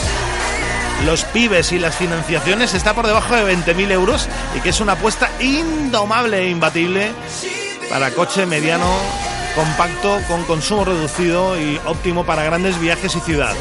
los 1.08 1.24
pibes 1.24 1.72
y 1.72 1.80
las 1.80 1.96
financiaciones 1.96 2.76
está 2.76 2.94
por 2.94 3.08
debajo 3.08 3.36
de 3.36 3.52
20.000 3.52 3.92
euros 3.94 4.30
y 4.56 4.60
que 4.60 4.70
es 4.70 4.80
una 4.80 4.92
apuesta 4.92 5.28
indomable 5.40 6.38
e 6.38 6.50
imbatible 6.52 7.12
para 7.90 8.12
coche 8.12 8.46
mediano 8.46 9.29
compacto 9.56 10.20
con 10.28 10.44
consumo 10.44 10.86
reducido 10.86 11.60
y 11.60 11.80
óptimo 11.86 12.26
para 12.26 12.44
grandes 12.44 12.80
viajes 12.80 13.16
y 13.16 13.20
ciudad. 13.20 13.56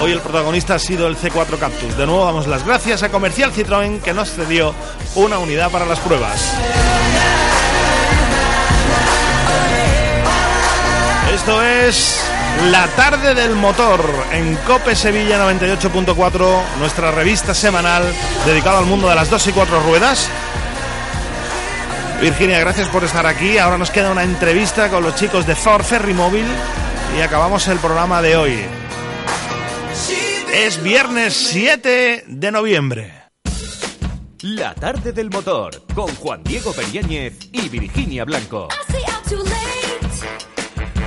Hoy 0.00 0.12
el 0.12 0.20
protagonista 0.20 0.76
ha 0.76 0.78
sido 0.78 1.08
el 1.08 1.16
C4 1.16 1.58
Cactus. 1.58 1.96
De 1.96 2.06
nuevo 2.06 2.24
damos 2.24 2.46
las 2.46 2.64
gracias 2.64 3.02
a 3.02 3.08
Comercial 3.08 3.52
Citroën 3.52 4.00
que 4.00 4.14
nos 4.14 4.30
cedió 4.30 4.74
una 5.16 5.38
unidad 5.38 5.70
para 5.70 5.86
las 5.86 5.98
pruebas. 5.98 6.54
Esto 11.34 11.62
es 11.62 12.20
La 12.70 12.86
tarde 12.88 13.34
del 13.34 13.54
motor 13.54 14.04
en 14.32 14.56
Cope 14.66 14.94
Sevilla 14.94 15.38
98.4, 15.38 16.78
nuestra 16.78 17.10
revista 17.10 17.54
semanal 17.54 18.02
dedicada 18.44 18.78
al 18.78 18.86
mundo 18.86 19.08
de 19.08 19.14
las 19.14 19.30
dos 19.30 19.46
y 19.46 19.52
cuatro 19.52 19.80
ruedas. 19.80 20.28
Virginia, 22.20 22.58
gracias 22.58 22.88
por 22.88 23.04
estar 23.04 23.26
aquí. 23.26 23.58
Ahora 23.58 23.78
nos 23.78 23.90
queda 23.90 24.10
una 24.10 24.24
entrevista 24.24 24.88
con 24.88 25.04
los 25.04 25.14
chicos 25.14 25.46
de 25.46 25.54
Ford 25.54 25.84
Ferry 25.84 26.14
Móvil 26.14 26.46
y 27.16 27.20
acabamos 27.20 27.68
el 27.68 27.78
programa 27.78 28.20
de 28.20 28.36
hoy. 28.36 28.58
Es 30.52 30.82
viernes 30.82 31.34
7 31.34 32.24
de 32.26 32.52
noviembre. 32.52 33.12
La 34.42 34.74
tarde 34.74 35.12
del 35.12 35.30
motor 35.30 35.84
con 35.94 36.12
Juan 36.16 36.42
Diego 36.42 36.72
Periáñez 36.72 37.38
y 37.52 37.68
Virginia 37.68 38.24
Blanco. 38.24 38.68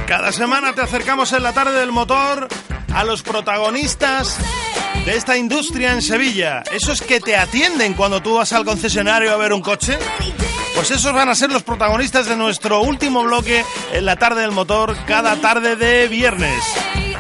Cada 0.08 0.32
semana 0.32 0.74
te 0.74 0.82
acercamos 0.82 1.34
en 1.34 1.44
la 1.44 1.52
tarde 1.52 1.80
del 1.80 1.92
motor 1.92 2.48
a 2.94 3.04
los 3.04 3.22
protagonistas 3.22 4.38
de 5.06 5.16
esta 5.16 5.38
industria 5.38 5.94
en 5.94 6.02
Sevilla. 6.02 6.64
Esos 6.72 7.02
que 7.02 7.20
te 7.20 7.36
atienden 7.36 7.94
cuando 7.94 8.22
tú 8.22 8.36
vas 8.36 8.54
al 8.54 8.66
concesionario 8.66 9.32
a 9.32 9.38
ver 9.38 9.54
un 9.54 9.62
coche. 9.62 9.98
Pues 10.76 10.90
esos 10.92 11.14
van 11.14 11.30
a 11.30 11.36
ser 11.36 11.52
los 11.52 11.64
protagonistas 11.64 12.28
de 12.28 12.36
nuestro 12.36 12.82
último 12.82 13.24
bloque 13.24 13.64
en 13.94 14.06
la 14.06 14.16
tarde 14.16 14.42
del 14.42 14.52
motor, 14.52 14.96
cada 15.06 15.36
tarde 15.36 15.76
de 15.76 16.08
viernes. 16.08 16.64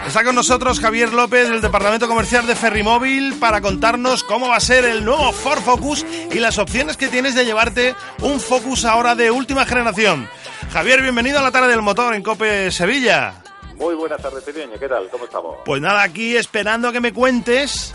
Está 0.07 0.23
con 0.23 0.35
nosotros 0.35 0.79
Javier 0.79 1.13
López 1.13 1.49
del 1.49 1.61
Departamento 1.61 2.07
Comercial 2.07 2.47
de 2.47 2.55
Ferrimóvil 2.55 3.35
para 3.39 3.61
contarnos 3.61 4.23
cómo 4.23 4.49
va 4.49 4.55
a 4.55 4.59
ser 4.61 4.85
el 4.85 5.05
nuevo 5.05 5.31
Ford 5.31 5.61
Focus 5.61 6.05
y 6.31 6.39
las 6.39 6.57
opciones 6.57 6.97
que 6.97 7.07
tienes 7.07 7.35
de 7.35 7.45
llevarte 7.45 7.95
un 8.21 8.39
Focus 8.39 8.85
ahora 8.85 9.15
de 9.15 9.29
última 9.29 9.65
generación. 9.65 10.27
Javier, 10.73 11.01
bienvenido 11.01 11.39
a 11.39 11.43
la 11.43 11.51
tarde 11.51 11.69
del 11.69 11.81
motor 11.81 12.15
en 12.15 12.23
Cope 12.23 12.71
Sevilla. 12.71 13.35
Muy 13.75 13.95
buenas 13.95 14.21
tardes, 14.21 14.43
Pequeño. 14.43 14.73
¿Qué 14.79 14.87
tal? 14.87 15.07
¿Cómo 15.09 15.25
estamos? 15.25 15.57
Pues 15.65 15.81
nada, 15.81 16.01
aquí 16.03 16.35
esperando 16.35 16.91
que 16.91 16.99
me 16.99 17.13
cuentes 17.13 17.93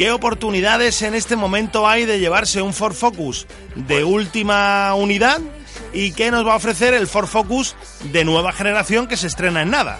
¿Qué 0.00 0.12
oportunidades 0.12 1.02
en 1.02 1.12
este 1.12 1.36
momento 1.36 1.86
hay 1.86 2.06
de 2.06 2.18
llevarse 2.18 2.62
un 2.62 2.72
Ford 2.72 2.94
Focus 2.94 3.46
de 3.76 4.02
última 4.02 4.94
unidad? 4.94 5.42
¿Y 5.92 6.14
qué 6.14 6.30
nos 6.30 6.46
va 6.46 6.54
a 6.54 6.56
ofrecer 6.56 6.94
el 6.94 7.06
Ford 7.06 7.26
Focus 7.26 7.76
de 8.10 8.24
nueva 8.24 8.50
generación 8.52 9.06
que 9.06 9.18
se 9.18 9.26
estrena 9.26 9.60
en 9.60 9.70
nada? 9.70 9.98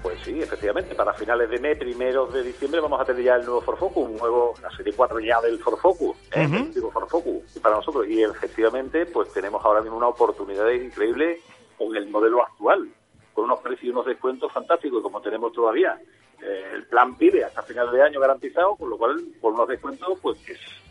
Pues 0.00 0.20
sí, 0.24 0.40
efectivamente, 0.40 0.94
para 0.94 1.12
finales 1.14 1.50
de 1.50 1.58
mes, 1.58 1.76
primeros 1.76 2.32
de 2.32 2.44
diciembre, 2.44 2.80
vamos 2.80 3.00
a 3.00 3.04
tener 3.04 3.24
ya 3.24 3.34
el 3.34 3.44
nuevo 3.44 3.60
Ford 3.62 3.78
Focus, 3.78 4.10
un 4.10 4.16
nuevo, 4.16 4.54
la 4.62 4.70
serie 4.76 4.92
4 4.92 5.18
ya 5.18 5.40
del 5.40 5.58
Ford 5.58 5.80
Focus, 5.80 6.16
¿eh? 6.36 6.48
Ford 6.92 7.08
Focus, 7.08 7.42
para 7.60 7.74
nosotros. 7.74 8.06
Y 8.08 8.22
efectivamente, 8.22 9.06
pues 9.06 9.32
tenemos 9.32 9.60
ahora 9.64 9.80
mismo 9.80 9.96
una 9.96 10.06
oportunidad 10.06 10.70
increíble 10.70 11.40
con 11.76 11.96
el 11.96 12.08
modelo 12.10 12.44
actual, 12.44 12.88
con 13.34 13.46
unos 13.46 13.58
precios 13.58 13.86
y 13.86 13.90
unos 13.90 14.06
descuentos 14.06 14.52
fantásticos, 14.52 15.02
como 15.02 15.20
tenemos 15.20 15.52
todavía. 15.52 15.98
Eh, 16.42 16.72
el 16.74 16.84
plan 16.84 17.14
pide 17.16 17.44
hasta 17.44 17.62
final 17.62 17.90
de 17.92 18.02
año 18.02 18.20
garantizado, 18.20 18.74
con 18.76 18.90
lo 18.90 18.98
cual, 18.98 19.22
por 19.40 19.52
unos 19.52 19.68
descuentos, 19.68 20.18
pues 20.20 20.38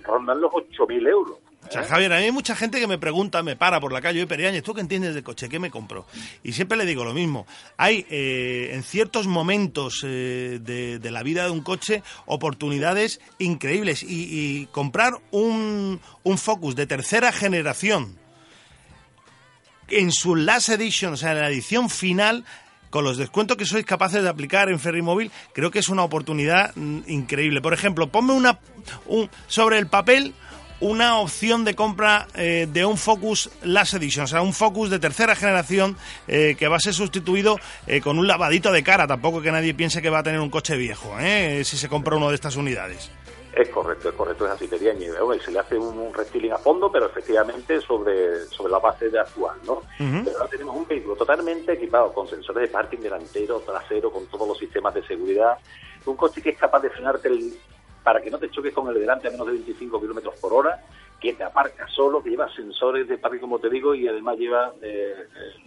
rondan 0.01 0.39
los 0.39 0.51
8.000 0.51 1.07
euros. 1.07 1.37
O 1.67 1.71
sea, 1.71 1.83
Javier, 1.83 2.11
a 2.11 2.17
mí 2.17 2.23
hay 2.23 2.31
mucha 2.31 2.55
gente 2.55 2.79
que 2.79 2.87
me 2.87 2.97
pregunta, 2.97 3.43
me 3.43 3.55
para 3.55 3.79
por 3.79 3.93
la 3.93 4.01
calle, 4.01 4.21
y 4.21 4.25
Periáñez, 4.25 4.63
¿tú 4.63 4.73
qué 4.73 4.81
entiendes 4.81 5.13
de 5.13 5.23
coche? 5.23 5.47
¿Qué 5.47 5.59
me 5.59 5.69
compro? 5.69 6.05
Y 6.43 6.53
siempre 6.53 6.77
le 6.77 6.85
digo 6.85 7.03
lo 7.03 7.13
mismo. 7.13 7.45
Hay 7.77 8.05
eh, 8.09 8.71
en 8.73 8.83
ciertos 8.83 9.27
momentos 9.27 10.03
eh, 10.03 10.59
de, 10.61 11.11
la 11.11 11.23
vida 11.23 11.45
de 11.45 11.51
un 11.51 11.61
coche 11.61 12.01
oportunidades 12.25 13.21
increíbles 13.37 14.03
y, 14.03 14.65
comprar 14.71 15.13
un, 15.31 16.01
un, 16.23 16.37
Focus 16.37 16.75
de 16.75 16.87
tercera 16.87 17.31
generación 17.31 18.17
en 19.87 20.11
su 20.11 20.35
last 20.35 20.69
edition, 20.69 21.13
o 21.13 21.17
sea, 21.17 21.33
en 21.33 21.39
la 21.39 21.49
edición 21.49 21.89
final, 21.89 22.45
con 22.91 23.03
los 23.03 23.17
descuentos 23.17 23.57
que 23.57 23.65
sois 23.65 23.85
capaces 23.85 24.21
de 24.21 24.29
aplicar 24.29 24.69
en 24.69 24.79
Ferrimóvil, 24.79 25.31
creo 25.53 25.71
que 25.71 25.79
es 25.79 25.89
una 25.89 26.03
oportunidad 26.03 26.75
mm, 26.75 26.99
increíble. 27.07 27.61
Por 27.61 27.73
ejemplo, 27.73 28.11
ponme 28.11 28.33
una 28.33 28.59
un, 29.07 29.31
sobre 29.47 29.79
el 29.79 29.87
papel 29.87 30.35
una 30.81 31.19
opción 31.19 31.63
de 31.63 31.75
compra 31.75 32.27
eh, 32.33 32.67
de 32.71 32.85
un 32.85 32.97
Focus 32.97 33.51
Last 33.63 33.93
Edition, 33.93 34.25
o 34.25 34.27
sea, 34.27 34.41
un 34.41 34.51
Focus 34.51 34.89
de 34.89 34.99
tercera 34.99 35.35
generación 35.35 35.95
eh, 36.27 36.55
que 36.57 36.67
va 36.67 36.77
a 36.77 36.79
ser 36.79 36.93
sustituido 36.93 37.59
eh, 37.87 38.01
con 38.01 38.17
un 38.17 38.27
lavadito 38.27 38.71
de 38.71 38.83
cara. 38.83 39.07
Tampoco 39.07 39.41
que 39.41 39.51
nadie 39.51 39.73
piense 39.73 40.01
que 40.01 40.09
va 40.09 40.19
a 40.19 40.23
tener 40.23 40.39
un 40.39 40.49
coche 40.49 40.75
viejo, 40.75 41.15
si 41.63 41.77
se 41.77 41.87
compra 41.87 42.17
uno 42.17 42.29
de 42.29 42.35
estas 42.35 42.55
unidades. 42.55 43.11
Es 43.53 43.67
correcto, 43.69 44.09
es 44.09 44.15
correcto, 44.15 44.45
es 44.45 44.51
así. 44.51 44.67
Quería 44.67 44.93
se 45.39 45.51
le 45.51 45.59
hace 45.59 45.77
un, 45.77 45.97
un 45.97 46.13
restyling 46.13 46.53
a 46.53 46.57
fondo, 46.57 46.89
pero 46.89 47.07
efectivamente 47.07 47.81
sobre, 47.81 48.45
sobre 48.45 48.71
la 48.71 48.79
base 48.79 49.09
de 49.09 49.19
actual, 49.19 49.57
¿no? 49.65 49.81
Pero 49.97 50.37
ahora 50.37 50.49
tenemos 50.49 50.75
un 50.75 50.87
vehículo 50.87 51.15
totalmente 51.15 51.73
equipado 51.73 52.13
con 52.13 52.27
sensores 52.27 52.63
de 52.63 52.69
parking 52.69 52.99
delantero, 52.99 53.59
trasero, 53.59 54.09
con 54.09 54.25
todos 54.27 54.47
los 54.47 54.57
sistemas 54.57 54.93
de 54.93 55.03
seguridad. 55.03 55.57
Un 56.05 56.15
coche 56.15 56.41
que 56.41 56.51
es 56.51 56.57
capaz 56.57 56.79
de 56.81 56.89
frenarte 56.91 57.29
para 58.03 58.21
que 58.21 58.31
no 58.31 58.39
te 58.39 58.49
choques 58.49 58.73
con 58.73 58.87
el 58.87 58.99
delante 58.99 59.27
a 59.27 59.31
menos 59.31 59.47
de 59.47 59.53
25 59.53 59.99
kilómetros 59.99 60.35
por 60.39 60.53
hora, 60.53 60.81
que 61.19 61.33
te 61.33 61.43
aparca 61.43 61.87
solo, 61.87 62.23
que 62.23 62.31
lleva 62.31 62.51
sensores 62.55 63.07
de 63.07 63.17
parking, 63.17 63.39
como 63.39 63.59
te 63.59 63.69
digo, 63.69 63.93
y 63.93 64.07
además 64.07 64.37
lleva 64.37 64.73
eh, 64.81 65.13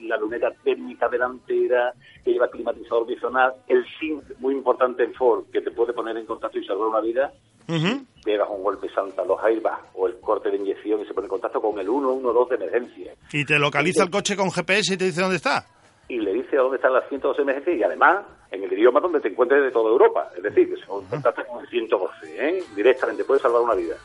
la 0.01 0.17
luneta 0.17 0.51
térmica 0.65 1.09
delantera, 1.09 1.93
que 2.25 2.33
lleva 2.33 2.51
climatizador 2.51 3.07
bifonal, 3.07 3.55
el 3.69 3.85
SYNC, 3.99 4.39
muy 4.41 4.55
importante 4.55 5.05
en 5.05 5.15
Ford, 5.15 5.45
que 5.53 5.61
te 5.61 5.71
puede 5.71 5.93
poner 5.93 6.17
en 6.17 6.27
contacto 6.27 6.59
y 6.59 6.67
salvar 6.67 6.89
una 6.89 7.01
vida, 7.01 7.33
Uh 7.69 8.05
pegas 8.25 8.49
un 8.51 8.63
golpe 8.63 8.89
santa 8.89 9.23
los 9.25 9.39
airbags 9.45 9.83
o 9.95 10.07
el 10.09 10.19
corte 10.21 10.51
de 10.51 10.57
inyección 10.57 11.01
y 11.01 11.05
se 11.05 11.13
pone 11.13 11.27
en 11.27 11.31
contacto 11.31 11.61
con 11.61 11.79
el 11.79 11.87
112 11.87 12.57
de 12.57 12.65
emergencia. 12.65 13.15
Y 13.31 13.45
te 13.45 13.59
localiza 13.59 14.03
el 14.03 14.11
coche 14.11 14.35
con 14.35 14.51
GPS 14.51 14.95
y 14.95 14.97
te 14.97 15.05
dice 15.05 15.21
dónde 15.21 15.37
está. 15.37 15.67
Y 16.09 16.19
le 16.19 16.33
dice 16.33 16.57
dónde 16.57 16.77
están 16.77 16.95
las 16.95 17.09
112 17.09 17.43
emergencia 17.43 17.75
y 17.75 17.83
además 17.83 18.25
en 18.51 18.65
el 18.65 18.73
idioma 18.73 19.01
donde 19.01 19.21
te 19.21 19.29
encuentres 19.29 19.63
de 19.63 19.71
toda 19.71 19.91
Europa. 19.91 20.31
Es 20.37 20.43
decir, 20.43 20.69
que 20.69 20.81
se 20.81 20.87
contacta 20.87 21.45
con 21.45 21.61
el 21.61 21.69
112, 21.69 22.49
¿eh? 22.49 22.65
directamente, 22.75 23.25
puede 23.25 23.41
salvar 23.41 23.63
una 23.63 23.75
vida. 23.75 23.97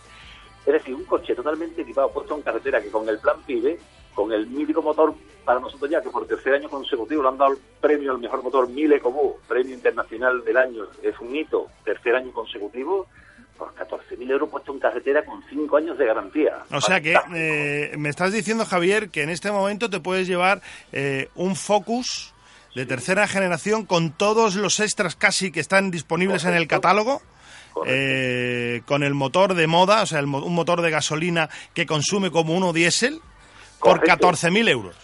Es 0.65 0.73
decir, 0.73 0.93
un 0.93 1.05
coche 1.05 1.33
totalmente 1.33 1.81
equipado, 1.81 2.11
puesto 2.11 2.35
en 2.35 2.41
carretera, 2.41 2.81
que 2.81 2.91
con 2.91 3.07
el 3.07 3.19
plan 3.19 3.41
PIBE, 3.45 3.79
con 4.13 4.31
el 4.31 4.47
mítico 4.47 4.81
motor 4.81 5.13
para 5.45 5.59
nosotros 5.59 5.89
ya, 5.89 6.01
que 6.01 6.09
por 6.09 6.27
tercer 6.27 6.55
año 6.55 6.69
consecutivo 6.69 7.23
le 7.23 7.29
han 7.29 7.37
dado 7.37 7.53
el 7.53 7.59
premio 7.79 8.11
al 8.11 8.19
mejor 8.19 8.43
motor 8.43 8.69
1000 8.69 8.93
EcoBoost, 8.93 9.47
premio 9.47 9.73
internacional 9.73 10.43
del 10.43 10.57
año, 10.57 10.83
es 11.01 11.17
un 11.19 11.35
hito, 11.35 11.67
tercer 11.83 12.15
año 12.15 12.31
consecutivo, 12.31 13.07
por 13.59 13.75
14.000 13.75 14.31
euros 14.31 14.49
puesto 14.49 14.71
en 14.71 14.79
carretera 14.79 15.25
con 15.25 15.43
5 15.43 15.77
años 15.77 15.97
de 15.97 16.05
garantía. 16.05 16.63
O 16.71 16.79
sea 16.79 17.01
que 17.01 17.13
eh, 17.35 17.93
me 17.97 18.07
estás 18.07 18.31
diciendo, 18.31 18.65
Javier, 18.65 19.09
que 19.09 19.21
en 19.21 19.29
este 19.29 19.51
momento 19.51 19.89
te 19.89 19.99
puedes 19.99 20.27
llevar 20.27 20.61
eh, 20.93 21.27
un 21.35 21.57
Focus 21.57 22.33
de 22.73 22.85
tercera 22.85 23.27
generación 23.27 23.85
con 23.85 24.11
todos 24.11 24.55
los 24.55 24.79
extras 24.79 25.17
casi 25.17 25.51
que 25.51 25.59
están 25.59 25.91
disponibles 25.91 26.45
en 26.45 26.53
el 26.53 26.67
catálogo. 26.67 27.21
Eh, 27.85 28.81
con 28.85 29.03
el 29.03 29.13
motor 29.13 29.53
de 29.53 29.65
moda, 29.67 30.01
o 30.01 30.05
sea, 30.05 30.21
un 30.21 30.53
motor 30.55 30.81
de 30.81 30.89
gasolina 30.89 31.49
que 31.73 31.85
consume 31.85 32.29
como 32.29 32.53
uno 32.53 32.73
diésel, 32.73 33.21
por 33.79 34.01
14.000 34.01 34.69
euros. 34.69 34.95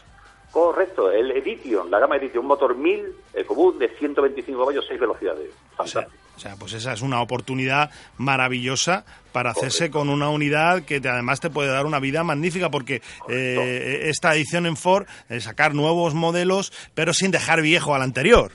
Correcto, 0.52 1.10
el 1.10 1.32
Edition, 1.32 1.90
la 1.90 2.00
gama 2.00 2.18
Edition, 2.18 2.40
un 2.40 2.48
motor 2.48 2.76
1000 2.76 3.16
EcoBoost 3.34 3.78
de 3.78 3.90
125 3.98 4.60
caballos, 4.60 4.84
6 4.90 5.00
velocidades. 5.00 5.52
Fantástico. 5.78 6.00
O 6.00 6.12
sea, 6.12 6.25
pues 6.60 6.74
esa 6.74 6.94
es 6.94 7.02
una 7.02 7.22
oportunidad 7.22 7.92
maravillosa 8.18 9.06
para 9.32 9.52
hacerse 9.52 9.90
con 9.90 10.10
una 10.10 10.30
unidad 10.30 10.84
que 10.84 11.02
además 11.04 11.40
te 11.40 11.50
puede 11.50 11.70
dar 11.70 11.86
una 11.86 12.00
vida 12.00 12.24
magnífica 12.24 12.70
porque 12.70 13.02
eh, 13.30 14.04
esta 14.06 14.36
edición 14.36 14.66
en 14.66 14.78
Ford 14.78 15.06
es 15.30 15.46
sacar 15.46 15.74
nuevos 15.74 16.14
modelos 16.14 16.72
pero 16.94 17.14
sin 17.14 17.32
dejar 17.32 17.62
viejo 17.62 17.96
al 17.96 18.02
anterior. 18.02 18.52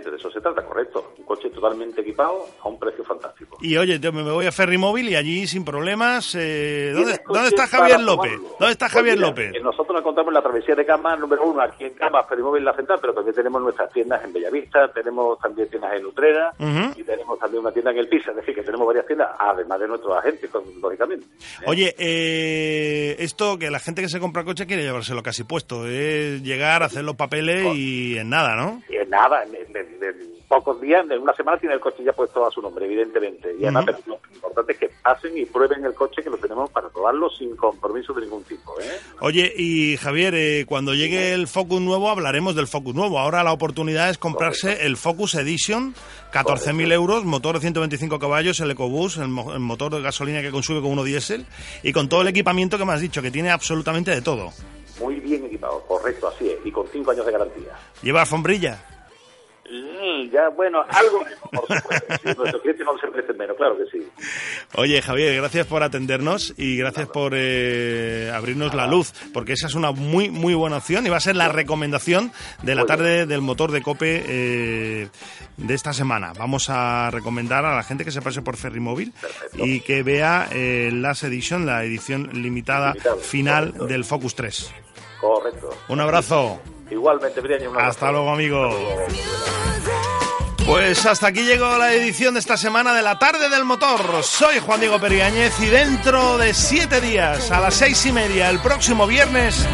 De 0.00 0.16
eso 0.16 0.30
se 0.30 0.40
trata, 0.40 0.62
correcto. 0.62 1.12
Un 1.18 1.24
coche 1.24 1.50
totalmente 1.50 2.00
equipado 2.00 2.46
a 2.62 2.68
un 2.68 2.78
precio 2.78 3.04
fantástico. 3.04 3.58
Y 3.60 3.76
oye, 3.76 3.98
yo 3.98 4.12
me 4.12 4.22
voy 4.22 4.46
a 4.46 4.52
Ferrimóvil 4.52 5.08
y 5.08 5.16
allí 5.16 5.46
sin 5.46 5.64
problemas. 5.64 6.34
Eh, 6.34 6.92
¿dónde, 6.94 7.20
¿Dónde, 7.26 7.48
está 7.48 7.66
Javier 7.66 8.00
López? 8.00 8.32
¿Dónde 8.58 8.72
está 8.72 8.86
pues 8.86 8.94
Javier 8.94 9.18
López? 9.18 9.52
Nosotros 9.62 9.94
nos 9.94 10.00
encontramos 10.00 10.30
en 10.30 10.34
la 10.34 10.42
travesía 10.42 10.74
de 10.74 10.86
Cama 10.86 11.16
número 11.16 11.44
uno, 11.44 11.60
aquí 11.60 11.84
en 11.84 11.94
Cama, 11.94 12.24
Ferrimóvil 12.24 12.64
La 12.64 12.74
Central, 12.74 12.98
pero 13.00 13.12
también 13.12 13.34
tenemos 13.34 13.62
nuestras 13.62 13.92
tiendas 13.92 14.24
en 14.24 14.32
Bellavista, 14.32 14.88
tenemos 14.92 15.38
también 15.38 15.68
tiendas 15.68 15.92
en 15.94 16.06
Utrera 16.06 16.52
y 16.96 17.02
tenemos 17.02 17.38
también 17.38 17.60
una 17.62 17.72
tienda 17.72 17.90
en 17.90 17.98
El 17.98 18.08
Pisa, 18.08 18.30
es 18.30 18.36
decir, 18.36 18.54
que 18.54 18.62
tenemos 18.62 18.86
varias 18.86 19.06
tiendas, 19.06 19.30
además 19.38 19.80
de 19.80 19.88
nuestros 19.88 20.16
agentes, 20.16 20.50
lógicamente. 20.80 21.26
¿eh? 21.26 21.64
Oye, 21.66 21.94
eh, 21.98 23.16
esto 23.18 23.58
que 23.58 23.70
la 23.70 23.78
gente 23.78 24.02
que 24.02 24.08
se 24.08 24.20
compra 24.20 24.44
coche 24.44 24.66
quiere 24.66 24.82
llevárselo 24.82 25.22
casi 25.22 25.44
puesto, 25.44 25.86
es 25.86 26.42
llegar, 26.42 26.82
hacer 26.82 27.04
los 27.04 27.16
papeles 27.16 27.74
y 27.74 28.16
en 28.18 28.30
nada, 28.30 28.56
¿no? 28.56 28.82
Y 28.88 28.96
en 28.96 29.10
nada, 29.10 29.44
en, 29.44 29.81
pocos 30.48 30.80
días, 30.80 31.04
en 31.10 31.22
una 31.22 31.34
semana 31.34 31.58
tiene 31.58 31.74
el 31.74 31.80
coche 31.80 32.04
ya 32.04 32.12
puesto 32.12 32.46
a 32.46 32.50
su 32.50 32.60
nombre, 32.60 32.84
evidentemente. 32.84 33.54
Y 33.58 33.64
además, 33.64 33.86
lo 34.06 34.20
importante 34.34 34.72
es 34.72 34.78
que 34.78 34.90
pasen 35.02 35.36
y 35.38 35.46
prueben 35.46 35.84
el 35.84 35.94
coche 35.94 36.22
que 36.22 36.28
lo 36.28 36.36
tenemos 36.36 36.70
para 36.70 36.88
probarlo 36.90 37.30
sin 37.30 37.56
compromiso 37.56 38.12
de 38.12 38.22
ningún 38.22 38.44
tipo. 38.44 38.78
¿eh? 38.80 38.98
Oye, 39.20 39.52
y 39.56 39.96
Javier, 39.96 40.34
eh, 40.34 40.66
cuando 40.66 40.94
llegue 40.94 41.32
el 41.32 41.46
Focus 41.46 41.80
nuevo 41.80 42.10
hablaremos 42.10 42.54
del 42.54 42.66
Focus 42.66 42.94
nuevo. 42.94 43.18
Ahora 43.18 43.42
la 43.42 43.52
oportunidad 43.52 44.10
es 44.10 44.18
comprarse 44.18 44.84
el 44.84 44.96
Focus 44.96 45.36
Edition, 45.36 45.94
14.000 46.32 46.92
euros, 46.92 47.24
motor 47.24 47.54
de 47.54 47.60
125 47.60 48.18
caballos, 48.18 48.60
el 48.60 48.70
EcoBoost, 48.72 49.18
el, 49.18 49.24
el, 49.24 49.60
motor 49.60 49.94
de 49.94 50.02
gasolina 50.02 50.42
que 50.42 50.50
consume 50.50 50.82
con 50.82 50.90
uno 50.90 51.04
diésel 51.04 51.46
y 51.82 51.92
con 51.92 52.08
todo 52.08 52.22
el 52.22 52.28
equipamiento 52.28 52.76
que 52.76 52.84
me 52.84 52.92
has 52.92 53.00
dicho, 53.00 53.22
que 53.22 53.30
tiene 53.30 53.50
absolutamente 53.50 54.10
de 54.10 54.20
todo. 54.20 54.50
Muy 55.00 55.18
bien 55.20 55.46
equipado, 55.46 55.80
correcto, 55.88 56.28
así 56.28 56.50
es, 56.50 56.58
y 56.64 56.70
con 56.70 56.86
5 56.86 57.10
años 57.10 57.24
de 57.24 57.32
garantía. 57.32 57.72
¿Lleva 58.02 58.20
alfombrilla? 58.20 58.91
Mm, 59.72 60.30
ya, 60.30 60.50
bueno, 60.50 60.84
algo, 60.86 61.24
por 61.50 61.78
supuesto. 61.78 62.34
nuestros 62.36 62.60
clientes 62.60 62.84
no 62.84 62.98
se 62.98 63.06
merecen 63.06 63.38
menos, 63.38 63.56
claro 63.56 63.78
que 63.78 63.86
sí. 63.86 64.06
Oye, 64.74 65.00
Javier, 65.00 65.34
gracias 65.36 65.66
por 65.66 65.82
atendernos 65.82 66.52
y 66.58 66.76
gracias 66.76 67.08
por 67.08 67.32
eh, 67.34 68.30
abrirnos 68.34 68.74
la 68.74 68.86
luz, 68.86 69.12
porque 69.32 69.54
esa 69.54 69.68
es 69.68 69.74
una 69.74 69.92
muy, 69.92 70.28
muy 70.28 70.52
buena 70.52 70.76
opción 70.76 71.06
y 71.06 71.08
va 71.08 71.16
a 71.16 71.20
ser 71.20 71.36
la 71.36 71.48
recomendación 71.48 72.32
de 72.62 72.74
la 72.74 72.84
tarde 72.84 73.24
del 73.24 73.40
motor 73.40 73.72
de 73.72 73.80
Cope 73.80 74.22
eh, 74.26 75.08
de 75.56 75.74
esta 75.74 75.94
semana. 75.94 76.34
Vamos 76.38 76.68
a 76.68 77.10
recomendar 77.10 77.64
a 77.64 77.74
la 77.74 77.82
gente 77.82 78.04
que 78.04 78.10
se 78.10 78.20
pase 78.20 78.42
por 78.42 78.58
Ferrimóvil 78.58 79.14
y 79.54 79.80
que 79.80 80.02
vea 80.02 80.48
eh, 80.52 80.90
Last 80.92 81.24
Edition, 81.24 81.64
la 81.64 81.82
edición 81.82 82.28
limitada 82.34 82.94
final 83.22 83.72
del 83.88 84.04
Focus 84.04 84.34
3. 84.34 84.74
Correcto. 85.18 85.70
Un 85.88 86.00
abrazo. 86.00 86.60
Igualmente, 86.92 87.40
Brian, 87.40 87.62
Hasta 87.78 88.12
luego, 88.12 88.30
amigo. 88.30 88.70
Pues 90.66 91.06
hasta 91.06 91.28
aquí 91.28 91.42
llegó 91.42 91.78
la 91.78 91.94
edición 91.94 92.34
de 92.34 92.40
esta 92.40 92.58
semana 92.58 92.92
de 92.92 93.00
la 93.00 93.18
tarde 93.18 93.48
del 93.48 93.64
motor. 93.64 94.22
Soy 94.22 94.58
Juan 94.58 94.80
Diego 94.80 95.00
Periáñez 95.00 95.58
y 95.60 95.66
dentro 95.66 96.36
de 96.36 96.52
siete 96.52 97.00
días, 97.00 97.50
a 97.50 97.60
las 97.60 97.74
seis 97.74 98.04
y 98.04 98.12
media, 98.12 98.50
el 98.50 98.58
próximo 98.58 99.06
viernes, 99.06 99.66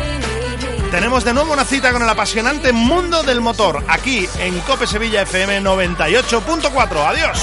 tenemos 0.92 1.24
de 1.24 1.34
nuevo 1.34 1.52
una 1.52 1.64
cita 1.64 1.92
con 1.92 2.02
el 2.02 2.08
apasionante 2.08 2.72
mundo 2.72 3.24
del 3.24 3.40
motor, 3.40 3.82
aquí 3.88 4.28
en 4.38 4.58
Cope 4.60 4.86
Sevilla 4.86 5.22
FM 5.22 5.60
98.4. 5.60 7.04
Adiós. 7.04 7.38